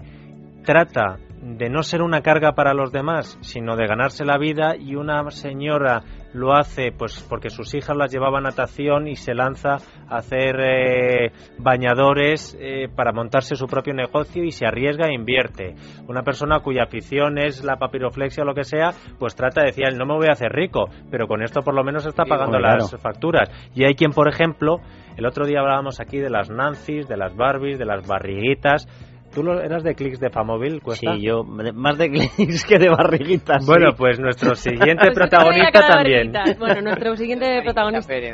[0.64, 4.96] trata de no ser una carga para los demás, sino de ganarse la vida y
[4.96, 6.02] una señora
[6.34, 9.76] lo hace pues porque sus hijas las llevaban a natación y se lanza
[10.10, 15.76] a hacer eh, bañadores eh, para montarse su propio negocio y se arriesga e invierte.
[16.08, 19.86] Una persona cuya afición es la papiroflexia o lo que sea, pues trata de decir,
[19.98, 22.96] no me voy a hacer rico, pero con esto por lo menos está pagando las
[23.02, 23.50] facturas.
[23.76, 24.80] Y hay quien, por ejemplo,
[25.18, 28.88] el otro día hablábamos aquí de las Nancy's, de las Barbies, de las barriguitas,
[29.34, 31.14] ¿Tú eras de clics de Famóvil, Cuesta?
[31.14, 33.66] Sí, yo más de clics que de barriguitas.
[33.66, 36.32] Bueno, pues nuestro siguiente protagonista también.
[36.58, 38.14] Bueno, nuestro siguiente protagonista.
[38.14, 38.32] que,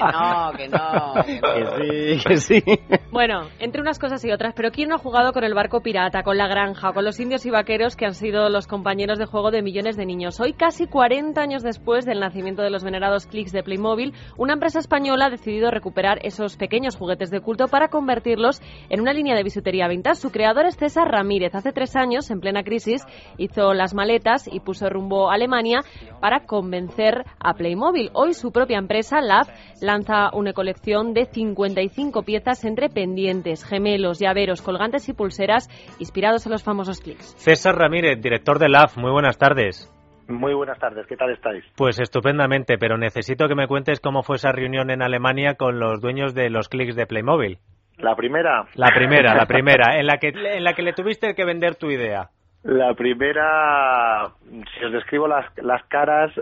[0.00, 2.62] no, que no, que sí, que sí.
[3.10, 6.22] Bueno, entre unas cosas y otras, pero ¿quién no ha jugado con el barco pirata,
[6.22, 9.50] con la granja, con los indios y vaqueros que han sido los compañeros de juego
[9.50, 10.40] de millones de niños?
[10.40, 14.78] Hoy, casi 40 años después del nacimiento de los venerados clics de Playmobil, una empresa
[14.78, 19.42] española ha decidido recuperar esos pequeños juguetes de culto para convertirlos en una línea de
[19.42, 20.16] bisutería vintage.
[20.16, 21.54] Su creador es César Ramírez.
[21.54, 23.04] Hace tres años, en plena crisis,
[23.38, 25.80] hizo las maletas y puso rumbo a Alemania
[26.20, 28.10] para convencer a Playmobil.
[28.14, 29.48] Hoy su propia empresa, LAF,
[29.80, 36.52] lanza una colección de 55 piezas entre pendientes, gemelos, llaveros, colgantes y pulseras inspirados en
[36.52, 37.34] los famosos clics.
[37.36, 39.92] César Ramírez, director de LAF, muy buenas tardes.
[40.28, 41.64] Muy buenas tardes, ¿qué tal estáis?
[41.76, 46.00] Pues estupendamente, pero necesito que me cuentes cómo fue esa reunión en Alemania con los
[46.00, 47.58] dueños de los clics de Playmobil.
[47.98, 48.66] La primera.
[48.74, 51.90] La primera, la primera, en la que en la que le tuviste que vender tu
[51.90, 52.30] idea.
[52.66, 54.28] La primera,
[54.76, 56.32] si os describo las, las caras,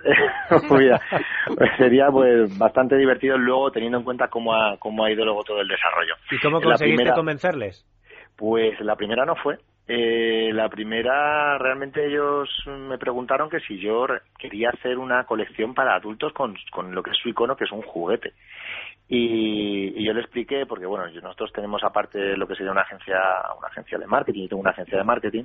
[1.76, 5.60] sería pues bastante divertido luego teniendo en cuenta cómo ha, cómo ha ido luego todo
[5.60, 6.14] el desarrollo.
[6.30, 7.86] ¿Y cómo conseguiste convencerles?
[8.36, 9.58] Pues la primera no fue.
[9.86, 14.06] Eh, la primera, realmente ellos me preguntaron que si yo
[14.38, 17.72] quería hacer una colección para adultos con, con lo que es su icono, que es
[17.72, 18.32] un juguete.
[19.06, 23.18] Y, yo le expliqué, porque bueno, nosotros tenemos aparte lo que sería una agencia,
[23.58, 25.44] una agencia de marketing, yo tengo una agencia de marketing,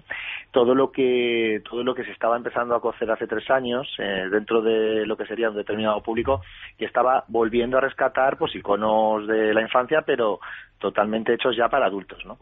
[0.51, 4.27] todo lo que, todo lo que se estaba empezando a cocer hace tres años, eh,
[4.31, 6.41] dentro de lo que sería un determinado público,
[6.77, 10.39] que estaba volviendo a rescatar pues iconos de la infancia, pero
[10.77, 12.37] totalmente hechos ya para adultos, ¿no?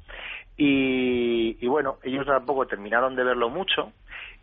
[0.56, 3.92] Y, y bueno, ellos tampoco terminaron de verlo mucho,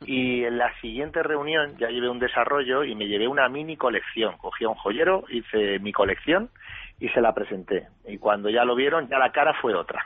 [0.06, 4.36] y en la siguiente reunión ya llevé un desarrollo y me llevé una mini colección.
[4.38, 6.50] Cogí un joyero, hice mi colección
[7.00, 7.88] y se la presenté.
[8.06, 10.04] Y cuando ya lo vieron, ya la cara fue otra.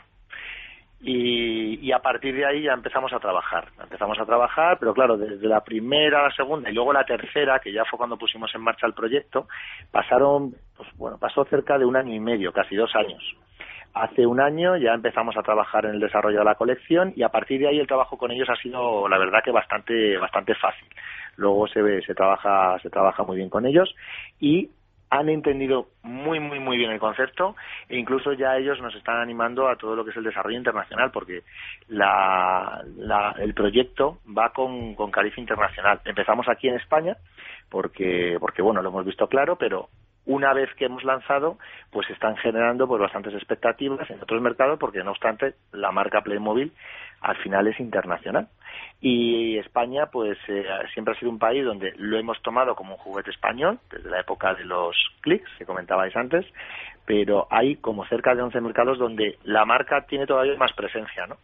[1.00, 3.68] Y, a partir de ahí ya empezamos a trabajar.
[3.80, 7.60] Empezamos a trabajar, pero claro, desde la primera a la segunda y luego la tercera,
[7.60, 9.46] que ya fue cuando pusimos en marcha el proyecto,
[9.92, 13.22] pasaron, pues bueno, pasó cerca de un año y medio, casi dos años.
[13.94, 17.30] Hace un año ya empezamos a trabajar en el desarrollo de la colección y a
[17.30, 20.88] partir de ahí el trabajo con ellos ha sido, la verdad, que bastante, bastante fácil.
[21.36, 23.94] Luego se ve, se trabaja, se trabaja muy bien con ellos
[24.40, 24.70] y
[25.10, 27.56] han entendido muy, muy, muy bien el concepto
[27.88, 31.10] e incluso ya ellos nos están animando a todo lo que es el desarrollo internacional
[31.10, 31.42] porque
[31.88, 32.82] la,
[33.38, 36.00] el proyecto va con, con cariz internacional.
[36.04, 37.16] Empezamos aquí en España
[37.70, 39.88] porque, porque, bueno, lo hemos visto claro, pero
[40.26, 41.58] una vez que hemos lanzado,
[41.90, 46.72] pues están generando pues bastantes expectativas en otros mercados porque no obstante la marca Playmobil
[47.22, 48.48] al final es internacional.
[49.00, 53.00] Y España, pues eh, siempre ha sido un país donde lo hemos tomado como un
[53.00, 56.44] juguete español, desde la época de los clics que comentabais antes,
[57.08, 61.36] pero hay como cerca de 11 mercados donde la marca tiene todavía más presencia, ¿no?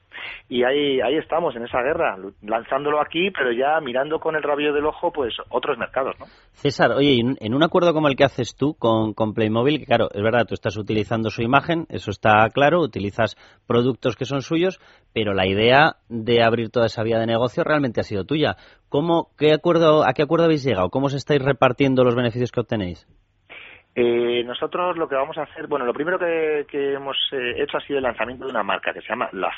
[0.46, 4.84] Y ahí, estamos, en esa guerra, lanzándolo aquí, pero ya mirando con el rabillo del
[4.84, 6.26] ojo, pues otros mercados, ¿no?
[6.52, 10.08] César, oye, en un acuerdo como el que haces tú con, con Playmobil, que claro,
[10.12, 13.34] es verdad, tú estás utilizando su imagen, eso está claro, utilizas
[13.66, 14.78] productos que son suyos,
[15.14, 18.56] pero la idea de abrir toda esa vía de negocio realmente ha sido tuya.
[18.88, 20.90] ¿Cómo, qué acuerdo, ¿A qué acuerdo habéis llegado?
[20.90, 23.06] ¿Cómo os estáis repartiendo los beneficios que obtenéis?
[23.96, 27.80] Eh, nosotros lo que vamos a hacer, bueno, lo primero que, hemos eh, hecho ha
[27.80, 29.54] sido el lanzamiento de una marca que se llama LAF.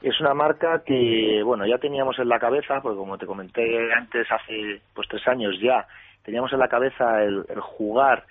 [0.00, 4.26] Es una marca que, bueno, ya teníamos en la cabeza, porque como te comenté antes,
[4.30, 5.86] hace pues tres años ya,
[6.22, 8.24] teníamos en la cabeza el, jugar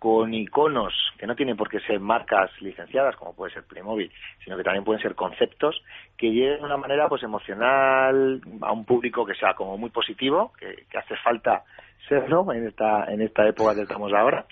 [0.00, 4.10] con iconos que no tienen por qué ser marcas licenciadas, como puede ser Playmobil,
[4.42, 5.80] sino que también pueden ser conceptos
[6.16, 10.52] que lleguen de una manera pues emocional a un público que sea como muy positivo,
[10.58, 11.64] que hace falta
[12.08, 14.46] serlo en esta en esta época que estamos ahora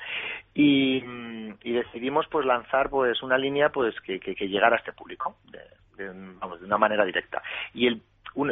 [0.54, 1.02] y,
[1.64, 6.08] decidimos pues lanzar pues una línea pues que, que, llegara a este público de,
[6.40, 8.02] vamos de una manera directa y el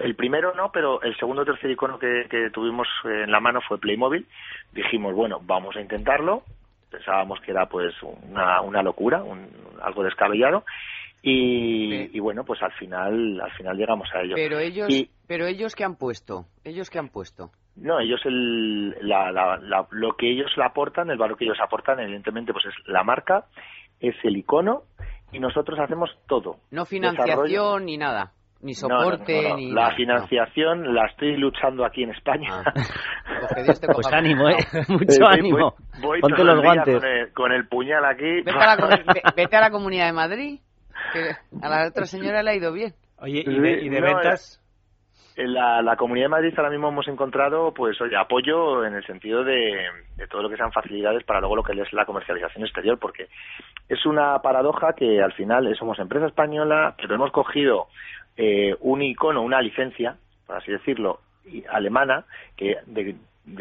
[0.03, 3.79] el primero no, pero el segundo o tercer icono que, tuvimos en la mano fue
[3.79, 4.27] Playmobil.
[4.73, 6.43] Dijimos, bueno, vamos a intentarlo.
[6.91, 9.49] Pensábamos que era pues una, una locura, un,
[9.83, 10.65] algo descabellado.
[11.23, 14.35] Y, y, bueno, pues al final, al final llegamos a ello.
[14.37, 14.89] Pero ellos,
[15.27, 17.51] pero ellos qué han puesto, ellos qué han puesto.
[17.75, 21.99] No, ellos el, la, la, lo que ellos le aportan, el valor que ellos aportan,
[21.99, 23.47] evidentemente, pues es la marca,
[23.99, 24.85] es el icono
[25.33, 26.59] y nosotros hacemos todo.
[26.71, 32.63] No financiación ni nada, ni soporte ni La financiación la estoy luchando aquí en España.
[32.65, 32.73] Ah.
[33.95, 34.57] pues ánimo, ¿eh?
[34.89, 35.75] Mucho ánimo.
[36.21, 37.33] Ponte los guantes.
[37.35, 38.43] Con el, puñal aquí.
[38.43, 40.61] Vete a, la, vete a la Comunidad de Madrid,
[41.13, 41.31] que
[41.63, 42.95] a la otra señora le ha ido bien.
[43.19, 44.63] Oye, ¿y de, y de ventas?
[45.37, 49.05] en la, la, Comunidad de Madrid ahora mismo hemos encontrado pues oye, apoyo en el
[49.07, 52.65] sentido de, de, todo lo que sean facilidades para luego lo que es la comercialización
[52.65, 53.29] exterior, porque
[53.89, 57.89] es una paradoja que al final somos empresa española, pero hemos cogido
[58.37, 61.21] eh, un icono, una licencia, por así decirlo,
[61.71, 62.25] alemana,
[62.57, 63.17] que de,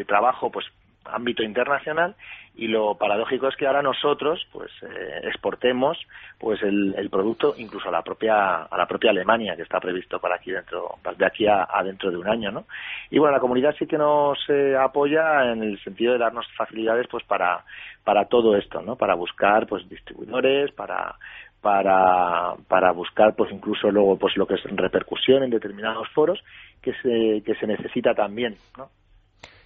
[0.05, 0.65] trabajo pues
[1.05, 2.15] ámbito internacional
[2.55, 5.99] y lo paradójico es que ahora nosotros pues eh, exportemos
[6.39, 10.19] pues el, el, producto incluso a la propia a la propia Alemania que está previsto
[10.19, 12.65] para aquí dentro de aquí a, dentro de un año no
[13.11, 17.07] y bueno la comunidad sí que nos eh, apoya en el sentido de darnos facilidades
[17.07, 17.63] pues para
[18.03, 21.15] para todo esto no para buscar pues distribuidores para
[21.65, 26.39] para, para buscar pues incluso luego pues lo que es repercusión en determinados foros
[26.79, 28.91] que se, que se necesita también ¿no?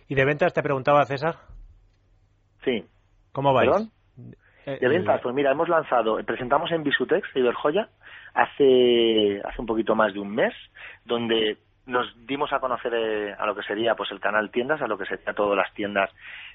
[0.08, 1.36] ¿Y de ventas te preguntaba César?
[2.64, 2.86] Sí.
[3.34, 3.70] ¿Cómo vais?
[3.70, 3.92] ¿Perdón?
[4.66, 7.90] Eh, de ventas, pues mira, hemos lanzado, presentamos en Visutex, Iberjoya,
[8.34, 10.54] hace, hace un poquito más de un mes,
[11.04, 14.88] donde nos dimos a conocer eh, a lo que sería pues el canal tiendas, a
[14.88, 16.10] lo que sería todas las tiendas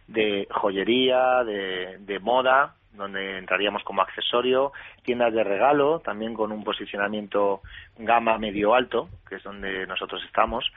[0.06, 7.60] de joyería, de, moda, donde entraríamos como accesorio, tiendas de regalo, también con un posicionamiento
[7.98, 10.70] gama medio alto, que es donde nosotros estamos,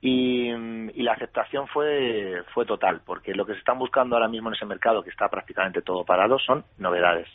[0.00, 4.48] y, y, la aceptación fue, fue total, porque lo que se están buscando ahora mismo
[4.48, 7.28] en ese mercado, que está prácticamente todo parado, son novedades.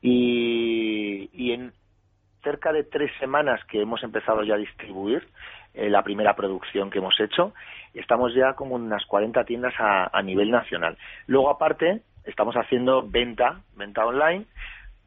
[0.00, 1.72] Y, y en
[2.42, 5.26] cerca de tres semanas que hemos empezado ya a distribuir
[5.74, 7.52] eh, la primera producción que hemos hecho,
[7.94, 10.96] estamos ya como unas 40 tiendas a, a nivel nacional.
[11.26, 14.46] Luego, aparte, estamos haciendo venta, venta online,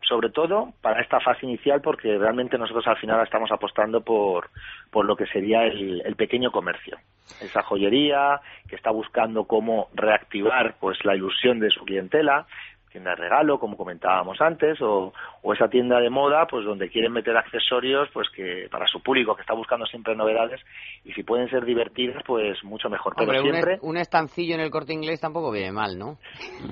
[0.07, 4.49] sobre todo para esta fase inicial porque realmente nosotros al final estamos apostando por,
[4.91, 6.97] por lo que sería el, el, pequeño comercio
[7.41, 12.45] esa joyería que está buscando cómo reactivar pues la ilusión de su clientela
[12.93, 17.11] tienda de regalo, como comentábamos antes, o, o, esa tienda de moda, pues donde quieren
[17.11, 20.61] meter accesorios, pues que para su público que está buscando siempre novedades
[21.03, 23.13] y si pueden ser divertidas, pues mucho mejor.
[23.17, 26.17] Hombre, pero siempre un, estancillo en el corte inglés tampoco viene mal, ¿no?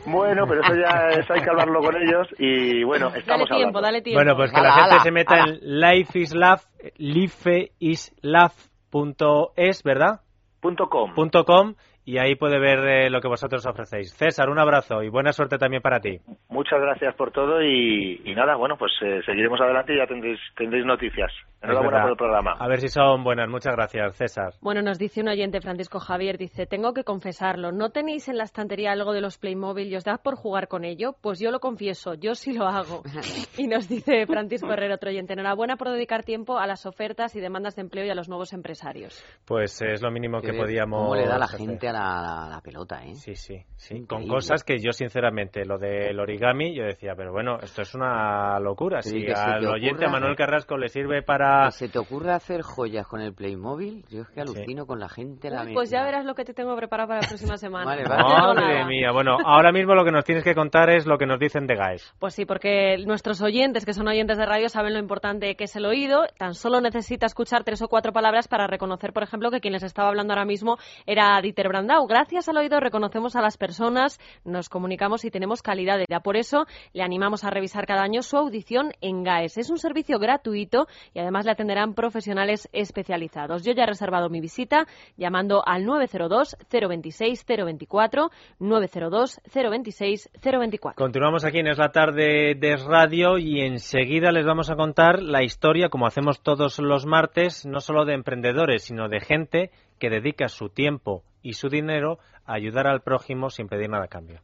[0.05, 3.79] Bueno, pero eso ya eso hay que hablarlo con ellos y bueno, estamos dale tiempo,
[3.79, 3.81] hablando.
[3.81, 4.17] dale tiempo.
[4.19, 5.45] Bueno, pues que Ala, la gente ala, se meta ala.
[5.45, 6.62] en Life is Love,
[6.97, 10.21] lifeislove.es, ¿verdad?
[10.62, 11.13] Punto com.
[11.15, 11.73] Punto com
[12.06, 14.14] y ahí puede ver eh, lo que vosotros ofrecéis.
[14.14, 16.20] César, un abrazo y buena suerte también para ti.
[16.50, 20.40] Muchas gracias por todo y, y nada, bueno, pues eh, seguiremos adelante y ya tendréis,
[20.56, 21.32] tendréis noticias.
[21.62, 22.56] Enhorabuena por el programa.
[22.60, 23.48] A ver si son buenas.
[23.48, 24.54] Muchas gracias, César.
[24.62, 28.46] Bueno, nos dice un oyente, Francisco Javier, dice, tengo que confesarlo, ¿no tenéis en la
[28.46, 31.16] estantería algo de los Playmobil y os da por jugar con ello?
[31.22, 33.04] Pues yo lo confieso, yo sí lo hago.
[33.58, 37.42] Y nos dice Francisco Herrera, otro oyente, enhorabuena por dedicar tiempo a las ofertas y
[37.42, 39.24] demandas de empleo y a los nuevos empresarios.
[39.46, 41.60] Pues es lo mínimo que podíamos ¿Cómo le da la hacer.
[41.60, 43.15] gente la, la- la pelota, eh?
[43.15, 44.06] Sí, sí, sí.
[44.06, 48.60] Con cosas que yo, sinceramente, lo del origami, yo decía, pero bueno, esto es una
[48.60, 49.01] locura.
[49.01, 51.65] Sí, si al te oyente, ocurra- a Manuel Carrasco, le sirve para...
[51.65, 55.10] Que se te ocurre hacer joyas con el Playmobil, yo es que alucino con la
[55.10, 55.49] gente.
[55.49, 57.86] La Uy, pues ya verás lo que te tengo preparado para la próxima semana.
[57.86, 58.23] Vale, vale.
[58.23, 61.39] Madre mía, bueno, ahora mismo lo que nos tienes que contar es lo que nos
[61.39, 62.13] dicen de GAES.
[62.19, 65.75] Pues sí, porque nuestros oyentes, que son oyentes de radio, saben lo importante que es
[65.75, 66.23] el oído.
[66.38, 69.84] Tan solo necesita escuchar tres o cuatro palabras para reconocer, por ejemplo, que quien les
[69.84, 71.67] estaba hablando ahora mismo era Dieter
[72.08, 76.20] Gracias al oído reconocemos a las personas, nos comunicamos y tenemos calidad de vida.
[76.20, 79.58] Por eso le animamos a revisar cada año su audición en GAES.
[79.58, 83.63] Es un servicio gratuito y además le atenderán profesionales especializados.
[83.63, 84.86] Yo ya he reservado mi visita
[85.17, 90.96] llamando al 902 026 024 902 026 024.
[90.96, 95.44] Continuamos aquí en Es la Tarde de Radio y enseguida les vamos a contar la
[95.44, 100.48] historia, como hacemos todos los martes, no solo de emprendedores, sino de gente que dedica
[100.48, 104.41] su tiempo y su dinero a ayudar al prójimo sin pedir nada a cambio.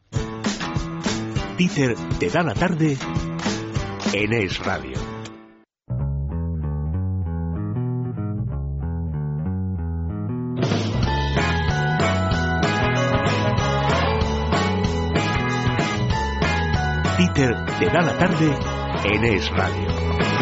[1.58, 2.98] Dieter te da la tarde
[4.14, 4.98] en Es Radio.
[17.18, 18.56] Dieter te da la tarde
[19.06, 20.37] en Es Radio.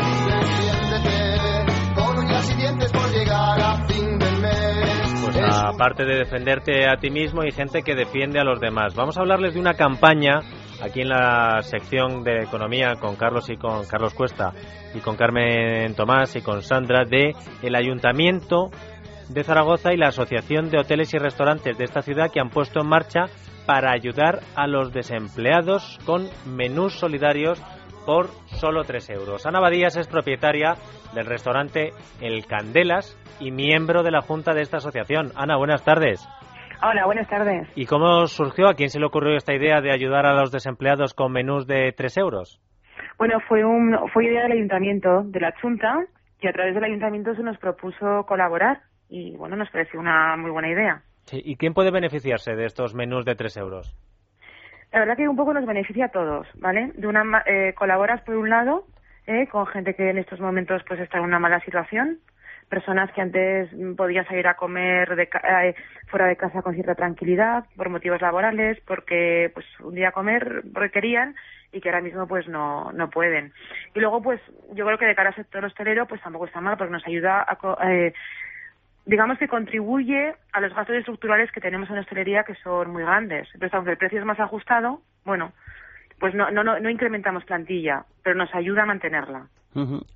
[5.68, 8.96] Aparte de defenderte a ti mismo, hay gente que defiende a los demás.
[8.96, 10.42] Vamos a hablarles de una campaña
[10.82, 14.54] aquí en la sección de economía con Carlos y con Carlos Cuesta
[14.94, 18.70] y con Carmen Tomás y con Sandra de el Ayuntamiento
[19.30, 22.82] de Zaragoza y la Asociación de Hoteles y Restaurantes de esta ciudad que han puesto
[22.82, 23.26] en marcha
[23.66, 27.60] para ayudar a los desempleados con menús solidarios
[28.06, 28.28] por
[28.60, 29.46] solo 3 euros.
[29.46, 30.76] Ana Badías es propietaria
[31.14, 31.92] del restaurante
[32.22, 35.32] El Candelas y miembro de la junta de esta asociación.
[35.36, 36.28] Ana, buenas tardes.
[36.84, 37.68] Hola, buenas tardes.
[37.76, 38.68] ¿Y cómo surgió?
[38.68, 41.94] ¿A quién se le ocurrió esta idea de ayudar a los desempleados con menús de
[41.96, 42.62] 3 euros?
[43.18, 46.06] Bueno, fue un fue idea del ayuntamiento, de la Junta,
[46.42, 50.52] y a través del ayuntamiento se nos propuso colaborar y bueno, nos pareció una muy
[50.52, 51.02] buena idea.
[51.24, 53.96] Sí, ¿Y quién puede beneficiarse de estos menús de 3 euros?
[54.96, 56.94] La verdad que un poco nos beneficia a todos, ¿vale?
[56.96, 58.86] De una eh, colaboras por un lado
[59.28, 62.20] eh, con gente que en estos momentos pues está en una mala situación,
[62.70, 65.76] personas que antes podían salir a comer de eh,
[66.08, 70.92] fuera de casa con cierta tranquilidad por motivos laborales, porque pues un día comer porque
[70.92, 71.36] querían
[71.74, 73.52] y que ahora mismo pues no no pueden.
[73.96, 74.40] Y luego pues
[74.76, 77.46] yo creo que de cara al sector hostelero pues tampoco está mal porque nos ayuda
[77.46, 78.14] a eh,
[79.06, 83.48] digamos que contribuye a los gastos estructurales que tenemos en hostelería que son muy grandes.
[83.54, 85.52] Entonces, aunque el precio es más ajustado, bueno,
[86.20, 89.48] pues no, no, no, no incrementamos plantilla, pero nos ayuda a mantenerla.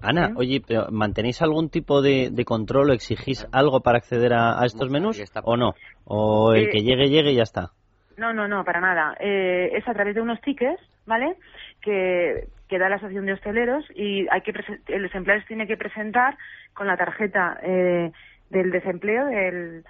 [0.02, 4.62] Ana, oye, pero ¿mantenéis algún tipo de, de control o exigís algo para acceder a,
[4.62, 5.74] a estos menús o no?
[6.06, 7.72] ¿O el Eh, que llegue, llegue y ya está?
[8.18, 9.16] No, no, no, para nada.
[9.20, 11.36] Eh, es a través de unos tickets, ¿vale?
[11.82, 14.54] Que, que da la Asociación de Hosteleros y hay que
[14.98, 16.38] los empleados tienen que presentar
[16.74, 18.12] con la tarjeta eh,
[18.50, 19.84] del desempleo, del,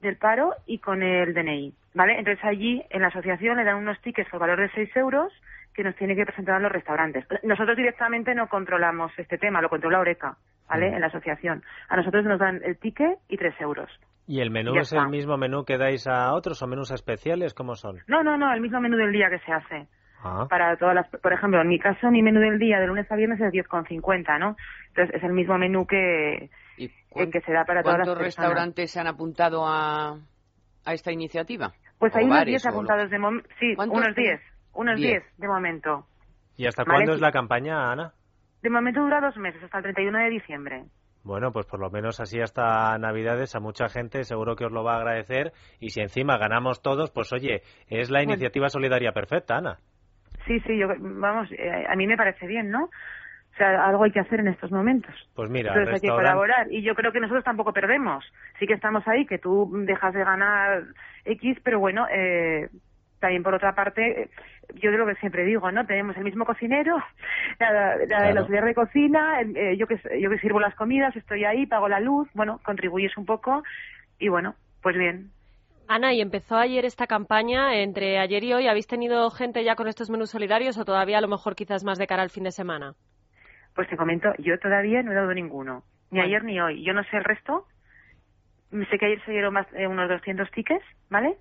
[0.00, 2.18] del paro y con el DNI, ¿vale?
[2.18, 5.32] Entonces allí en la asociación le dan unos tickets por valor de 6 euros
[5.74, 7.26] que nos tiene que presentar a los restaurantes.
[7.42, 10.36] Nosotros directamente no controlamos este tema, lo controla Oreca,
[10.68, 10.90] ¿vale?
[10.90, 10.94] Mm.
[10.94, 11.62] En la asociación.
[11.88, 13.90] A nosotros nos dan el ticket y 3 euros.
[14.26, 17.52] ¿Y el menú es el mismo menú que dais a otros o menús especiales?
[17.52, 17.98] ¿Cómo son?
[18.06, 19.86] No, no, no, el mismo menú del día que se hace.
[20.22, 20.46] Ah.
[20.48, 23.16] Para todas las, por ejemplo, en mi caso, mi menú del día de lunes a
[23.16, 24.56] viernes es 10,50, ¿no?
[24.88, 26.48] Entonces es el mismo menú que,
[27.14, 30.18] que se da para todas las ¿Cuántos restaurantes se han apuntado a,
[30.84, 31.72] a esta iniciativa?
[31.98, 33.48] Pues hay unos 10 apuntados de momento.
[33.58, 34.40] Sí, unos 10.
[34.74, 36.06] Unos 10 de momento.
[36.56, 38.12] ¿Y hasta cuándo es la campaña, Ana?
[38.62, 40.84] De momento dura dos meses, hasta el 31 de diciembre.
[41.22, 44.84] Bueno, pues por lo menos así hasta Navidades a mucha gente seguro que os lo
[44.84, 49.56] va a agradecer y si encima ganamos todos, pues oye, es la iniciativa solidaria perfecta,
[49.56, 49.78] Ana.
[50.46, 52.90] Sí, sí, yo, vamos, eh, a mí me parece bien, ¿no?
[53.54, 55.14] O sea, algo hay que hacer en estos momentos.
[55.36, 56.66] Pues mira, Entonces hay que colaborar.
[56.72, 58.24] Y yo creo que nosotros tampoco perdemos.
[58.58, 60.82] Sí que estamos ahí, que tú dejas de ganar
[61.24, 62.68] X, pero bueno, eh,
[63.20, 64.28] también por otra parte,
[64.74, 65.86] yo de lo que siempre digo, ¿no?
[65.86, 66.96] Tenemos el mismo cocinero,
[67.60, 71.64] la, de los de cocina, eh, yo que yo que sirvo las comidas, estoy ahí,
[71.64, 73.62] pago la luz, bueno, contribuyes un poco
[74.18, 75.30] y bueno, pues bien.
[75.86, 77.76] Ana, ¿y empezó ayer esta campaña?
[77.76, 81.20] Entre ayer y hoy, ¿habéis tenido gente ya con estos menús solidarios o todavía a
[81.20, 82.94] lo mejor quizás más de cara al fin de semana?
[83.74, 86.84] Pues te comento, yo todavía no he dado ninguno, ni ayer ni hoy.
[86.84, 87.66] Yo no sé el resto.
[88.90, 91.36] Sé que ayer se dieron más, eh, unos 200 tickets, ¿vale?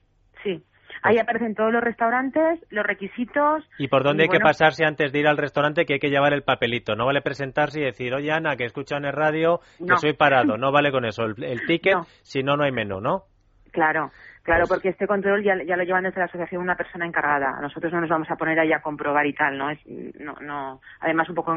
[0.44, 0.64] Sí.
[1.04, 3.64] Ahí aparecen todos los restaurantes, los requisitos.
[3.78, 6.34] ¿Y por dónde hay que pasarse antes de ir al restaurante que hay que llevar
[6.34, 6.96] el papelito?
[6.96, 10.58] No vale presentarse y decir, oye Ana, que escucha en el radio, que soy parado.
[10.58, 11.24] No vale con eso.
[11.24, 13.24] El, ticket, si no, no hay menú, ¿no?
[13.72, 14.12] Claro,
[14.44, 17.62] claro, pues porque este control ya, ya, lo llevan desde la asociación una persona encargada.
[17.62, 19.70] Nosotros no nos vamos a poner ahí a comprobar y tal, ¿no?
[19.70, 19.80] Es,
[20.20, 20.82] no, no.
[21.00, 21.56] Además, un poco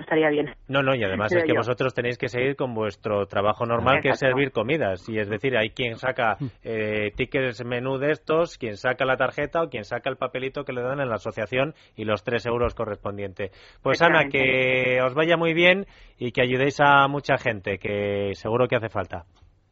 [0.00, 0.54] estaría bien.
[0.68, 4.10] No, no, y además es que vosotros tenéis que seguir con vuestro trabajo normal, que
[4.10, 5.08] es servir comidas.
[5.08, 9.62] Y es decir, hay quien saca eh, tickets menú de estos, quien saca la tarjeta
[9.62, 12.74] o quien saca el papelito que le dan en la asociación y los tres euros
[12.74, 13.50] correspondientes.
[13.82, 15.86] Pues Ana, que os vaya muy bien
[16.18, 19.24] y que ayudéis a mucha gente, que seguro que hace falta.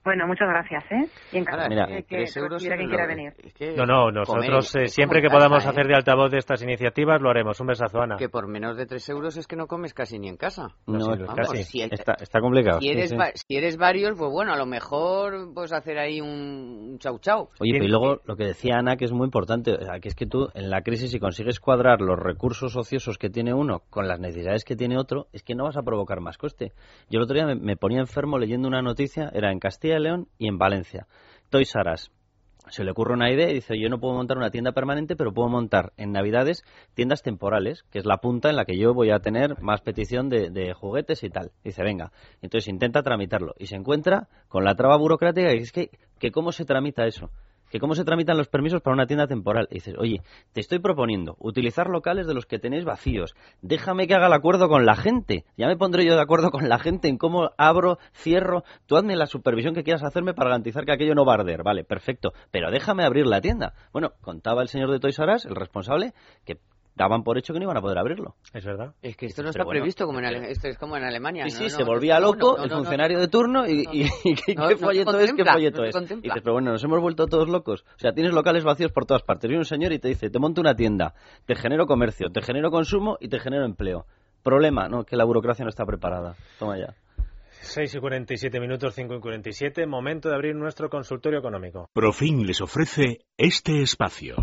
[0.09, 1.11] Bueno, muchas gracias, ¿eh?
[1.33, 3.35] Y encantado Mira, de que quien quiera venir.
[3.77, 7.61] no, no, nosotros eh, siempre que podamos hacer de altavoz de estas iniciativas lo haremos.
[7.61, 8.17] Un besazo, Ana.
[8.17, 10.69] Que por menos de 3 euros es que no comes casi ni en casa.
[10.87, 11.83] No, casi.
[11.83, 12.81] está, está, complicado.
[12.81, 17.19] Si eres, si eres varios, pues bueno, a lo mejor puedes hacer ahí un chau
[17.19, 17.51] chau.
[17.61, 20.25] Oye, pero y luego lo que decía Ana, que es muy importante, que es que
[20.25, 24.21] tú en la crisis si consigues cuadrar los recursos ociosos que tiene uno con las
[24.21, 26.73] necesidades que tiene otro, es que no vas a provocar más coste.
[27.11, 30.29] Yo el otro día me, me ponía enfermo leyendo una noticia, era en Castilla León
[30.39, 31.07] y en Valencia.
[31.51, 31.95] Toys R
[32.69, 35.33] Se le ocurre una idea y dice, yo no puedo montar una tienda permanente, pero
[35.33, 39.11] puedo montar en Navidades tiendas temporales, que es la punta en la que yo voy
[39.11, 41.53] a tener más petición de, juguetes y tal.
[41.65, 42.13] Dice, venga.
[42.43, 46.53] Entonces intenta tramitarlo y se encuentra con la traba burocrática y es que, que ¿cómo
[46.53, 47.31] se tramita eso?
[47.71, 49.69] Que cómo se tramitan los permisos para una tienda temporal.
[49.71, 53.35] Dices, oye, te estoy proponiendo utilizar locales de los que tenéis vacíos.
[53.63, 55.45] Déjame que haga el acuerdo con la gente.
[55.57, 58.65] Ya me pondré yo de acuerdo con la gente en cómo abro, cierro.
[58.87, 61.63] Tú hazme la supervisión que quieras hacerme para garantizar que aquello no va a arder.
[61.63, 62.33] Vale, perfecto.
[62.51, 63.75] Pero déjame abrir la tienda.
[63.93, 66.15] Bueno, contaba el señor de Toys R el responsable,
[66.45, 66.59] que
[66.99, 68.35] daban por hecho que no iban a poder abrirlo.
[68.53, 68.95] Es verdad.
[69.01, 71.49] Es que esto no está previsto como en, esto es como en Alemania.
[71.49, 75.33] Sí, sí, se volvía loco el funcionario de turno y, ¿qué folleto es?
[75.33, 75.95] ¿Qué folleto es?
[75.97, 77.85] Y dices, pero bueno, nos hemos vuelto todos locos.
[77.97, 79.49] O sea, tienes locales vacíos por todas partes.
[79.49, 81.15] Viene un señor y te dice, te monto una tienda,
[81.47, 84.05] te genero comercio, te genero consumo y te genero empleo.
[84.43, 85.05] Problema, ¿no?
[85.05, 86.35] Que la burocracia no está preparada.
[86.59, 86.95] Toma ya.
[87.61, 91.89] 6 y 47 minutos, 5 y 47, momento de abrir nuestro consultorio económico.
[91.93, 94.37] Profin les ofrece este espacio.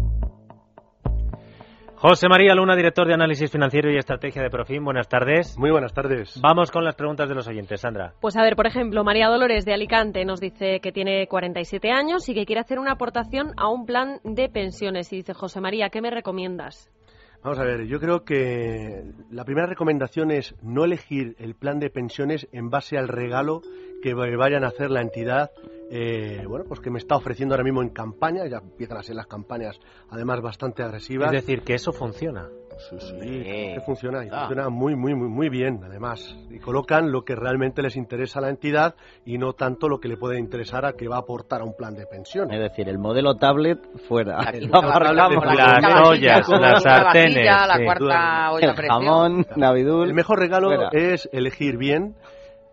[2.08, 4.86] José María Luna, director de análisis financiero y estrategia de Profim.
[4.86, 5.58] Buenas tardes.
[5.58, 6.40] Muy buenas tardes.
[6.40, 8.14] Vamos con las preguntas de los oyentes, Sandra.
[8.22, 12.30] Pues a ver, por ejemplo, María Dolores de Alicante nos dice que tiene 47 años
[12.30, 15.12] y que quiere hacer una aportación a un plan de pensiones.
[15.14, 16.92] Y dice, José María, ¿qué me recomiendas?
[17.44, 19.02] Vamos a ver, yo creo que
[19.32, 23.62] la primera recomendación es no elegir el plan de pensiones en base al regalo
[24.04, 25.50] que vayan a hacer la entidad
[25.90, 29.16] eh, bueno, pues que me está ofreciendo ahora mismo en campaña, ya empiezan a ser
[29.16, 29.80] las campañas
[30.10, 31.34] además bastante agresivas.
[31.34, 32.50] Es decir, que eso funciona.
[32.78, 34.40] Sí, sí, que funciona y ah.
[34.40, 36.36] funciona muy, muy, muy, muy bien, además.
[36.50, 40.10] Y colocan lo que realmente les interesa a la entidad y no tanto lo que
[40.10, 42.52] le puede interesar a que va a aportar a un plan de pensión.
[42.52, 43.80] Es decir, el modelo tablet
[44.10, 44.40] fuera.
[44.42, 50.10] las ollas, las sartenes, la cuarta olla el jamón, Navidul.
[50.10, 52.16] El mejor regalo es elegir bien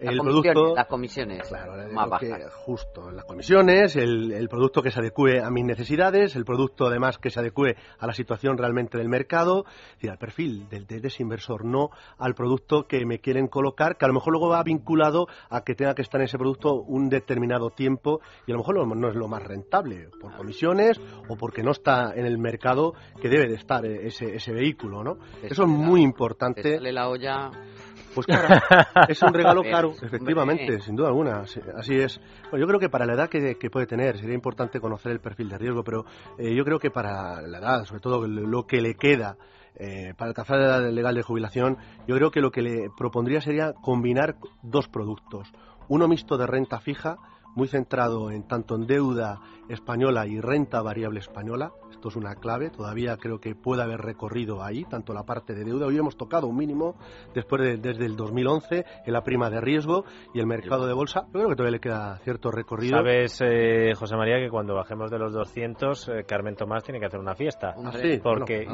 [0.03, 1.53] el producto las comisiones
[1.93, 2.53] más bajas.
[2.55, 7.31] justo las comisiones el, producto que se adecue a mis necesidades el producto además que
[7.31, 9.65] se adecue a la situación realmente del mercado
[10.01, 14.05] y al perfil del, de ese inversor no al producto que me quieren colocar que
[14.05, 17.09] a lo mejor luego va vinculado a que tenga que estar en ese producto un
[17.09, 21.63] determinado tiempo y a lo mejor no, es lo más rentable por comisiones o porque
[21.63, 25.69] no está en el mercado que debe de estar ese, ese vehículo no eso es
[25.69, 26.81] muy importante.
[26.93, 27.51] la olla
[28.15, 28.61] pues claro,
[29.09, 31.41] es un regalo caro, efectivamente, sin duda alguna.
[31.41, 32.21] Así es.
[32.53, 35.59] yo creo que para la edad que, puede tener sería importante conocer el perfil de
[35.59, 36.05] riesgo, pero
[36.39, 39.37] eh, yo creo que para la edad, sobre todo lo que le queda
[39.75, 43.41] eh, para alcanzar la edad legal de jubilación, yo creo que lo que le propondría
[43.41, 45.51] sería combinar dos productos.
[45.89, 47.17] Uno mixto de renta fija,
[47.55, 51.73] muy centrado en tanto en deuda española y renta variable española,
[52.03, 55.63] esto es una clave, todavía creo que puede haber recorrido ahí, tanto la parte de
[55.63, 56.97] deuda, hoy hemos tocado un mínimo
[57.33, 61.27] después de, desde el 2011 en la prima de riesgo y el mercado de bolsa,
[61.27, 62.97] yo creo que todavía le queda cierto recorrido.
[62.97, 67.07] Sabes, eh, José María, que cuando bajemos de los 200, eh, Carmen Tomás tiene que
[67.07, 68.67] hacer una fiesta, ¿Ah, porque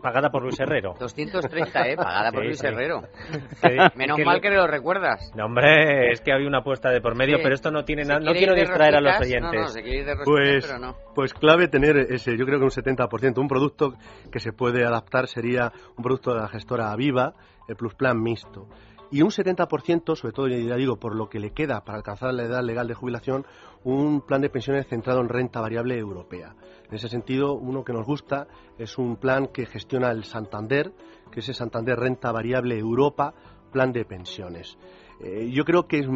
[0.00, 0.94] pagada por Luis Herrero.
[1.00, 1.96] 230, ¿eh?
[1.96, 3.02] Pagada por Luis Herrero.
[3.96, 5.32] Menos mal que lo recuerdas.
[5.34, 8.20] No, hombre, es que había una apuesta de por medio, pero esto no tiene nada,
[8.20, 9.76] no quiero distraer a los oyentes.
[10.24, 10.72] pues,
[11.16, 13.38] pues clave tener ese, yo creo que un 70%.
[13.38, 13.94] Un producto
[14.30, 17.32] que se puede adaptar sería un producto de la gestora Aviva,
[17.66, 18.68] el Plus Plan mixto.
[19.10, 22.42] Y un 70%, sobre todo, ya digo, por lo que le queda para alcanzar la
[22.42, 23.46] edad legal de jubilación,
[23.82, 26.54] un plan de pensiones centrado en renta variable europea.
[26.86, 28.46] En ese sentido, uno que nos gusta
[28.76, 30.92] es un plan que gestiona el Santander,
[31.32, 33.32] que es el Santander Renta Variable Europa,
[33.72, 34.76] plan de pensiones.
[35.20, 36.06] Eh, yo creo que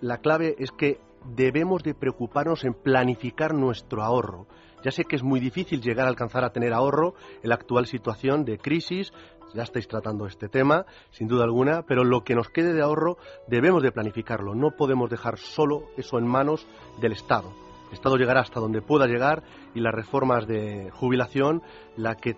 [0.00, 4.46] la clave es que debemos de preocuparnos en planificar nuestro ahorro.
[4.84, 7.86] Ya sé que es muy difícil llegar a alcanzar a tener ahorro en la actual
[7.86, 9.12] situación de crisis,
[9.54, 13.16] ya estáis tratando este tema, sin duda alguna, pero lo que nos quede de ahorro
[13.48, 16.66] debemos de planificarlo, no podemos dejar solo eso en manos
[17.00, 17.52] del Estado.
[17.88, 19.42] El Estado llegará hasta donde pueda llegar
[19.74, 21.62] y las reformas de jubilación,
[21.96, 22.36] la que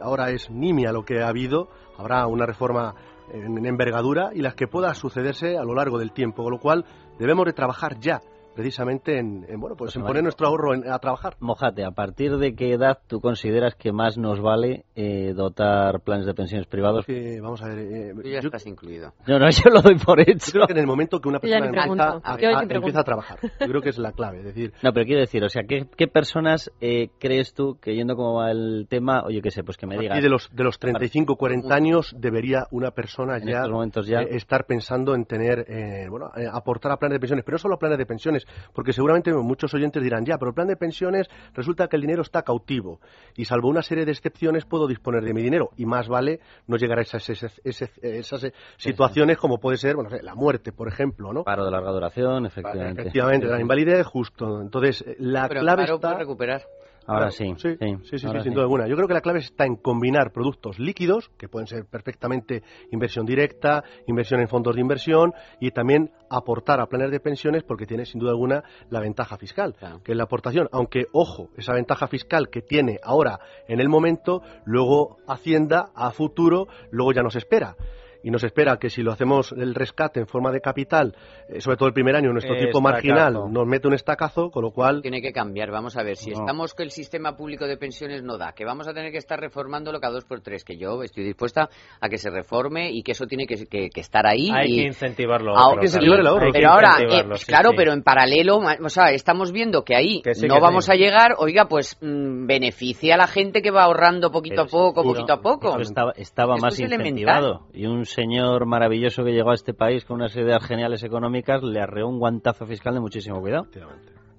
[0.00, 2.94] ahora es nimia lo que ha habido, habrá una reforma
[3.32, 6.84] en envergadura y las que pueda sucederse a lo largo del tiempo, con lo cual
[7.18, 8.22] debemos de trabajar ya
[8.58, 11.36] precisamente en, bueno pues, en poner nuestro ahorro a trabajar.
[11.38, 16.26] Mojate, ¿a partir de qué edad tú consideras que más nos vale eh, dotar planes
[16.26, 17.06] de pensiones privados?
[17.40, 19.12] vamos a ver, eh, ya estás incluido.
[19.28, 20.50] No, no, yo lo doy por hecho.
[20.50, 23.80] creo que en el momento que una persona empieza a, empieza a, trabajar, yo creo
[23.80, 24.72] que es la clave, decir.
[24.82, 28.38] No, pero quiero decir, o sea, ¿qué, qué personas eh, crees tú que yendo como
[28.40, 30.18] va el tema, oye, qué sé, pues que me digas.
[30.18, 33.66] Y de los de los 35, 40 años debería una persona ya,
[34.04, 34.22] ya...
[34.22, 35.64] estar pensando en tener,
[36.10, 39.32] bueno, aportar a planes de pensiones, pero no solo a planes de pensiones porque seguramente
[39.32, 43.00] muchos oyentes dirán, ya, pero el plan de pensiones resulta que el dinero está cautivo
[43.36, 46.76] y salvo una serie de excepciones puedo disponer de mi dinero y más vale no
[46.76, 51.44] llegar a esas, esas, situaciones como puede ser bueno, la muerte, por ejemplo, ¿no?
[51.44, 53.02] Paro de larga duración, efectivamente.
[53.02, 54.60] Efectivamente, la invalidez, justo.
[54.60, 56.14] Entonces, la clave está...
[56.14, 56.62] recuperar.
[57.08, 57.54] Ahora sí.
[57.56, 58.86] Sí, sí, sí, sin duda alguna.
[58.86, 63.24] Yo creo que la clave está en combinar productos líquidos, que pueden ser perfectamente inversión
[63.24, 68.04] directa, inversión en fondos de inversión, y también aportar a planes de pensiones, porque tiene
[68.04, 70.68] sin duda alguna la ventaja fiscal, que es la aportación.
[70.70, 76.68] Aunque, ojo, esa ventaja fiscal que tiene ahora en el momento, luego Hacienda a futuro,
[76.90, 77.76] luego ya nos espera
[78.22, 81.16] y nos espera que si lo hacemos el rescate en forma de capital,
[81.48, 84.70] eh, sobre todo el primer año, nuestro tipo marginal nos mete un estacazo, con lo
[84.70, 85.02] cual...
[85.02, 88.38] Tiene que cambiar, vamos a ver, si estamos que el sistema público de pensiones no
[88.38, 91.24] da, que vamos a tener que estar reformándolo cada dos por tres, que yo estoy
[91.24, 91.68] dispuesta
[92.00, 94.50] a que se reforme y que eso tiene que, que, estar ahí.
[94.50, 95.56] Hay que incentivarlo.
[95.56, 96.50] Hay que incentivar el ahorro.
[96.52, 100.88] Pero ahora, eh, claro, pero en paralelo, o sea, estamos viendo que ahí no vamos
[100.88, 105.02] a llegar, oiga, pues mm, beneficia a la gente que va ahorrando poquito a poco,
[105.02, 105.78] poquito a poco.
[105.80, 107.66] estaba, estaba más incentivado.
[107.72, 111.80] Y un señor maravilloso que llegó a este país con unas ideas geniales económicas le
[111.80, 113.68] arreó un guantazo fiscal de muchísimo cuidado.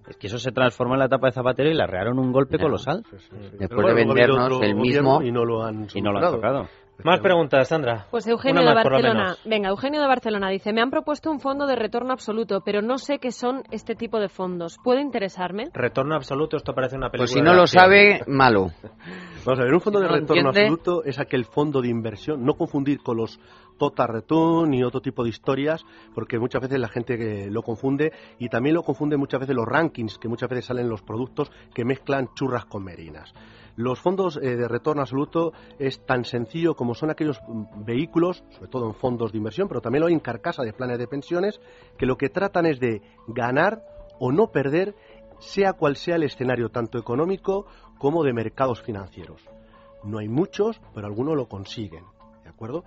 [0.10, 2.58] Es que eso se transformó en la etapa de Zapatero y le arrearon un golpe
[2.58, 3.04] colosal.
[3.58, 6.68] Después de vendernos el mismo y no lo han, y no lo han tocado.
[7.04, 8.08] Más preguntas, Sandra.
[8.12, 9.36] Pues Eugenio de Barcelona.
[9.46, 12.98] Venga, Eugenio de Barcelona dice, me han propuesto un fondo de retorno absoluto, pero no
[12.98, 14.78] sé qué son este tipo de fondos.
[14.84, 15.70] ¿Puede interesarme?
[15.74, 17.24] Retorno absoluto, esto parece una película.
[17.24, 18.72] Pues si no lo sabe, malo.
[19.46, 23.00] Vamos a ver, un fondo de retorno absoluto es aquel fondo de inversión, no confundir
[23.02, 23.40] con los
[23.78, 28.50] total return y otro tipo de historias, porque muchas veces la gente lo confunde y
[28.50, 32.30] también lo confunde muchas veces los rankings que muchas veces salen los productos que mezclan
[32.36, 33.34] churras con merinas.
[33.80, 38.68] Los fondos eh, de retorno absoluto es tan sencillo como son aquellos mm, vehículos, sobre
[38.68, 41.62] todo en fondos de inversión, pero también lo hay en carcasa de planes de pensiones,
[41.98, 43.82] que lo que tratan es de ganar
[44.20, 44.96] o no perder,
[45.40, 47.68] sea cual sea el escenario, tanto económico
[47.98, 49.42] como de mercados financieros.
[50.04, 52.04] No hay muchos, pero algunos lo consiguen.
[52.44, 52.84] ¿De acuerdo?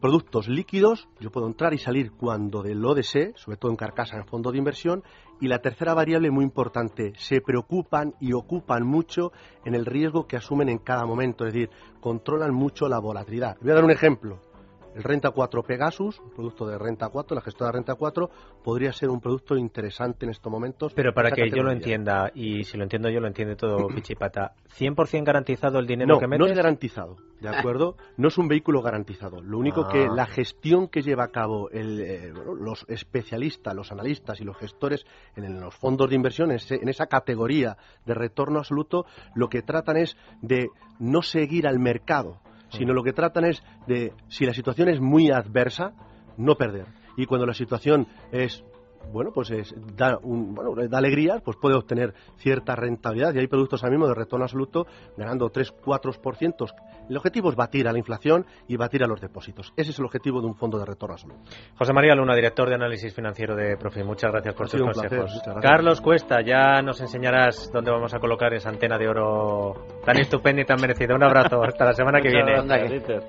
[0.00, 4.26] productos líquidos, yo puedo entrar y salir cuando lo desee, sobre todo en carcasa en
[4.26, 5.02] fondo de inversión,
[5.40, 9.32] y la tercera variable muy importante, se preocupan y ocupan mucho
[9.64, 11.70] en el riesgo que asumen en cada momento, es decir,
[12.00, 13.56] controlan mucho la volatilidad.
[13.60, 14.49] Voy a dar un ejemplo.
[14.94, 18.30] El Renta 4 Pegasus, un producto de Renta 4, la gestora de Renta 4,
[18.64, 20.92] podría ser un producto interesante en estos momentos.
[20.94, 24.54] Pero para que yo lo entienda, y si lo entiendo yo, lo entiende todo Pichipata,
[24.78, 26.40] ¿100% garantizado el dinero que metes?
[26.40, 27.96] No es garantizado, ¿de acuerdo?
[28.16, 29.40] No es un vehículo garantizado.
[29.40, 30.12] Lo único que ah.
[30.12, 35.60] la gestión que lleva a cabo eh, los especialistas, los analistas y los gestores en
[35.60, 37.76] los fondos de inversión, en esa categoría
[38.06, 40.68] de retorno absoluto, lo que tratan es de
[40.98, 42.40] no seguir al mercado
[42.70, 45.92] sino lo que tratan es de, si la situación es muy adversa,
[46.36, 46.86] no perder.
[47.16, 48.64] Y cuando la situación es
[49.12, 53.34] bueno, pues es, da, un, bueno, da alegría, pues puede obtener cierta rentabilidad.
[53.34, 54.86] Y hay productos ahora mismo de retorno absoluto
[55.16, 56.72] ganando 3-4%.
[57.08, 59.72] El objetivo es batir a la inflación y batir a los depósitos.
[59.76, 61.40] Ese es el objetivo de un fondo de retorno absoluto.
[61.76, 65.42] José María Luna, director de análisis financiero de Profi, muchas gracias por tus consejos.
[65.60, 70.62] Carlos Cuesta, ya nos enseñarás dónde vamos a colocar esa antena de oro tan estupenda
[70.62, 71.14] y tan merecida.
[71.14, 72.54] Un abrazo, hasta la semana que viene.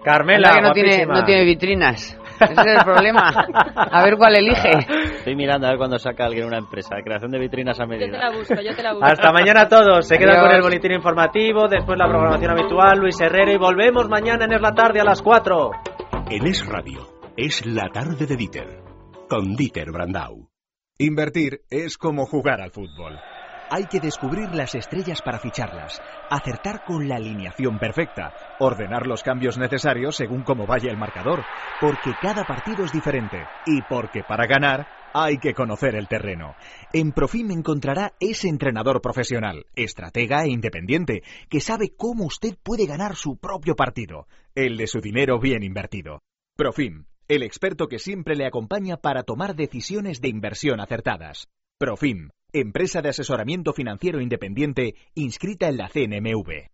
[0.04, 2.21] Carmela, que no tiene, no tiene vitrinas.
[2.42, 3.30] Ese es el problema.
[3.76, 4.72] A ver cuál elige.
[5.18, 6.96] Estoy mirando a ver cuándo saca alguien una empresa.
[7.04, 8.08] Creación de vitrinas a medida.
[8.08, 9.06] Yo te la busco, yo te la busco.
[9.06, 10.08] Hasta mañana a todos.
[10.08, 14.46] Se queda con el boletín informativo, después la programación habitual, Luis Herrera y volvemos mañana
[14.46, 15.72] en Es la Tarde a las 4.
[16.30, 18.84] En Es Radio, es la tarde de Dieter,
[19.30, 20.50] con Dieter Brandau.
[20.98, 23.20] Invertir es como jugar al fútbol
[23.72, 29.58] hay que descubrir las estrellas para ficharlas, acertar con la alineación perfecta, ordenar los cambios
[29.58, 31.46] necesarios según cómo vaya el marcador,
[31.80, 36.56] porque cada partido es diferente y porque para ganar hay que conocer el terreno.
[36.92, 43.16] En Profim encontrará ese entrenador profesional, estratega e independiente, que sabe cómo usted puede ganar
[43.16, 46.20] su propio partido, el de su dinero bien invertido.
[46.58, 51.48] Profim, el experto que siempre le acompaña para tomar decisiones de inversión acertadas.
[51.78, 56.70] Profim, empresa de asesoramiento financiero independiente inscrita en la CNMV.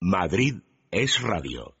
[0.00, 1.75] Madrid es radio.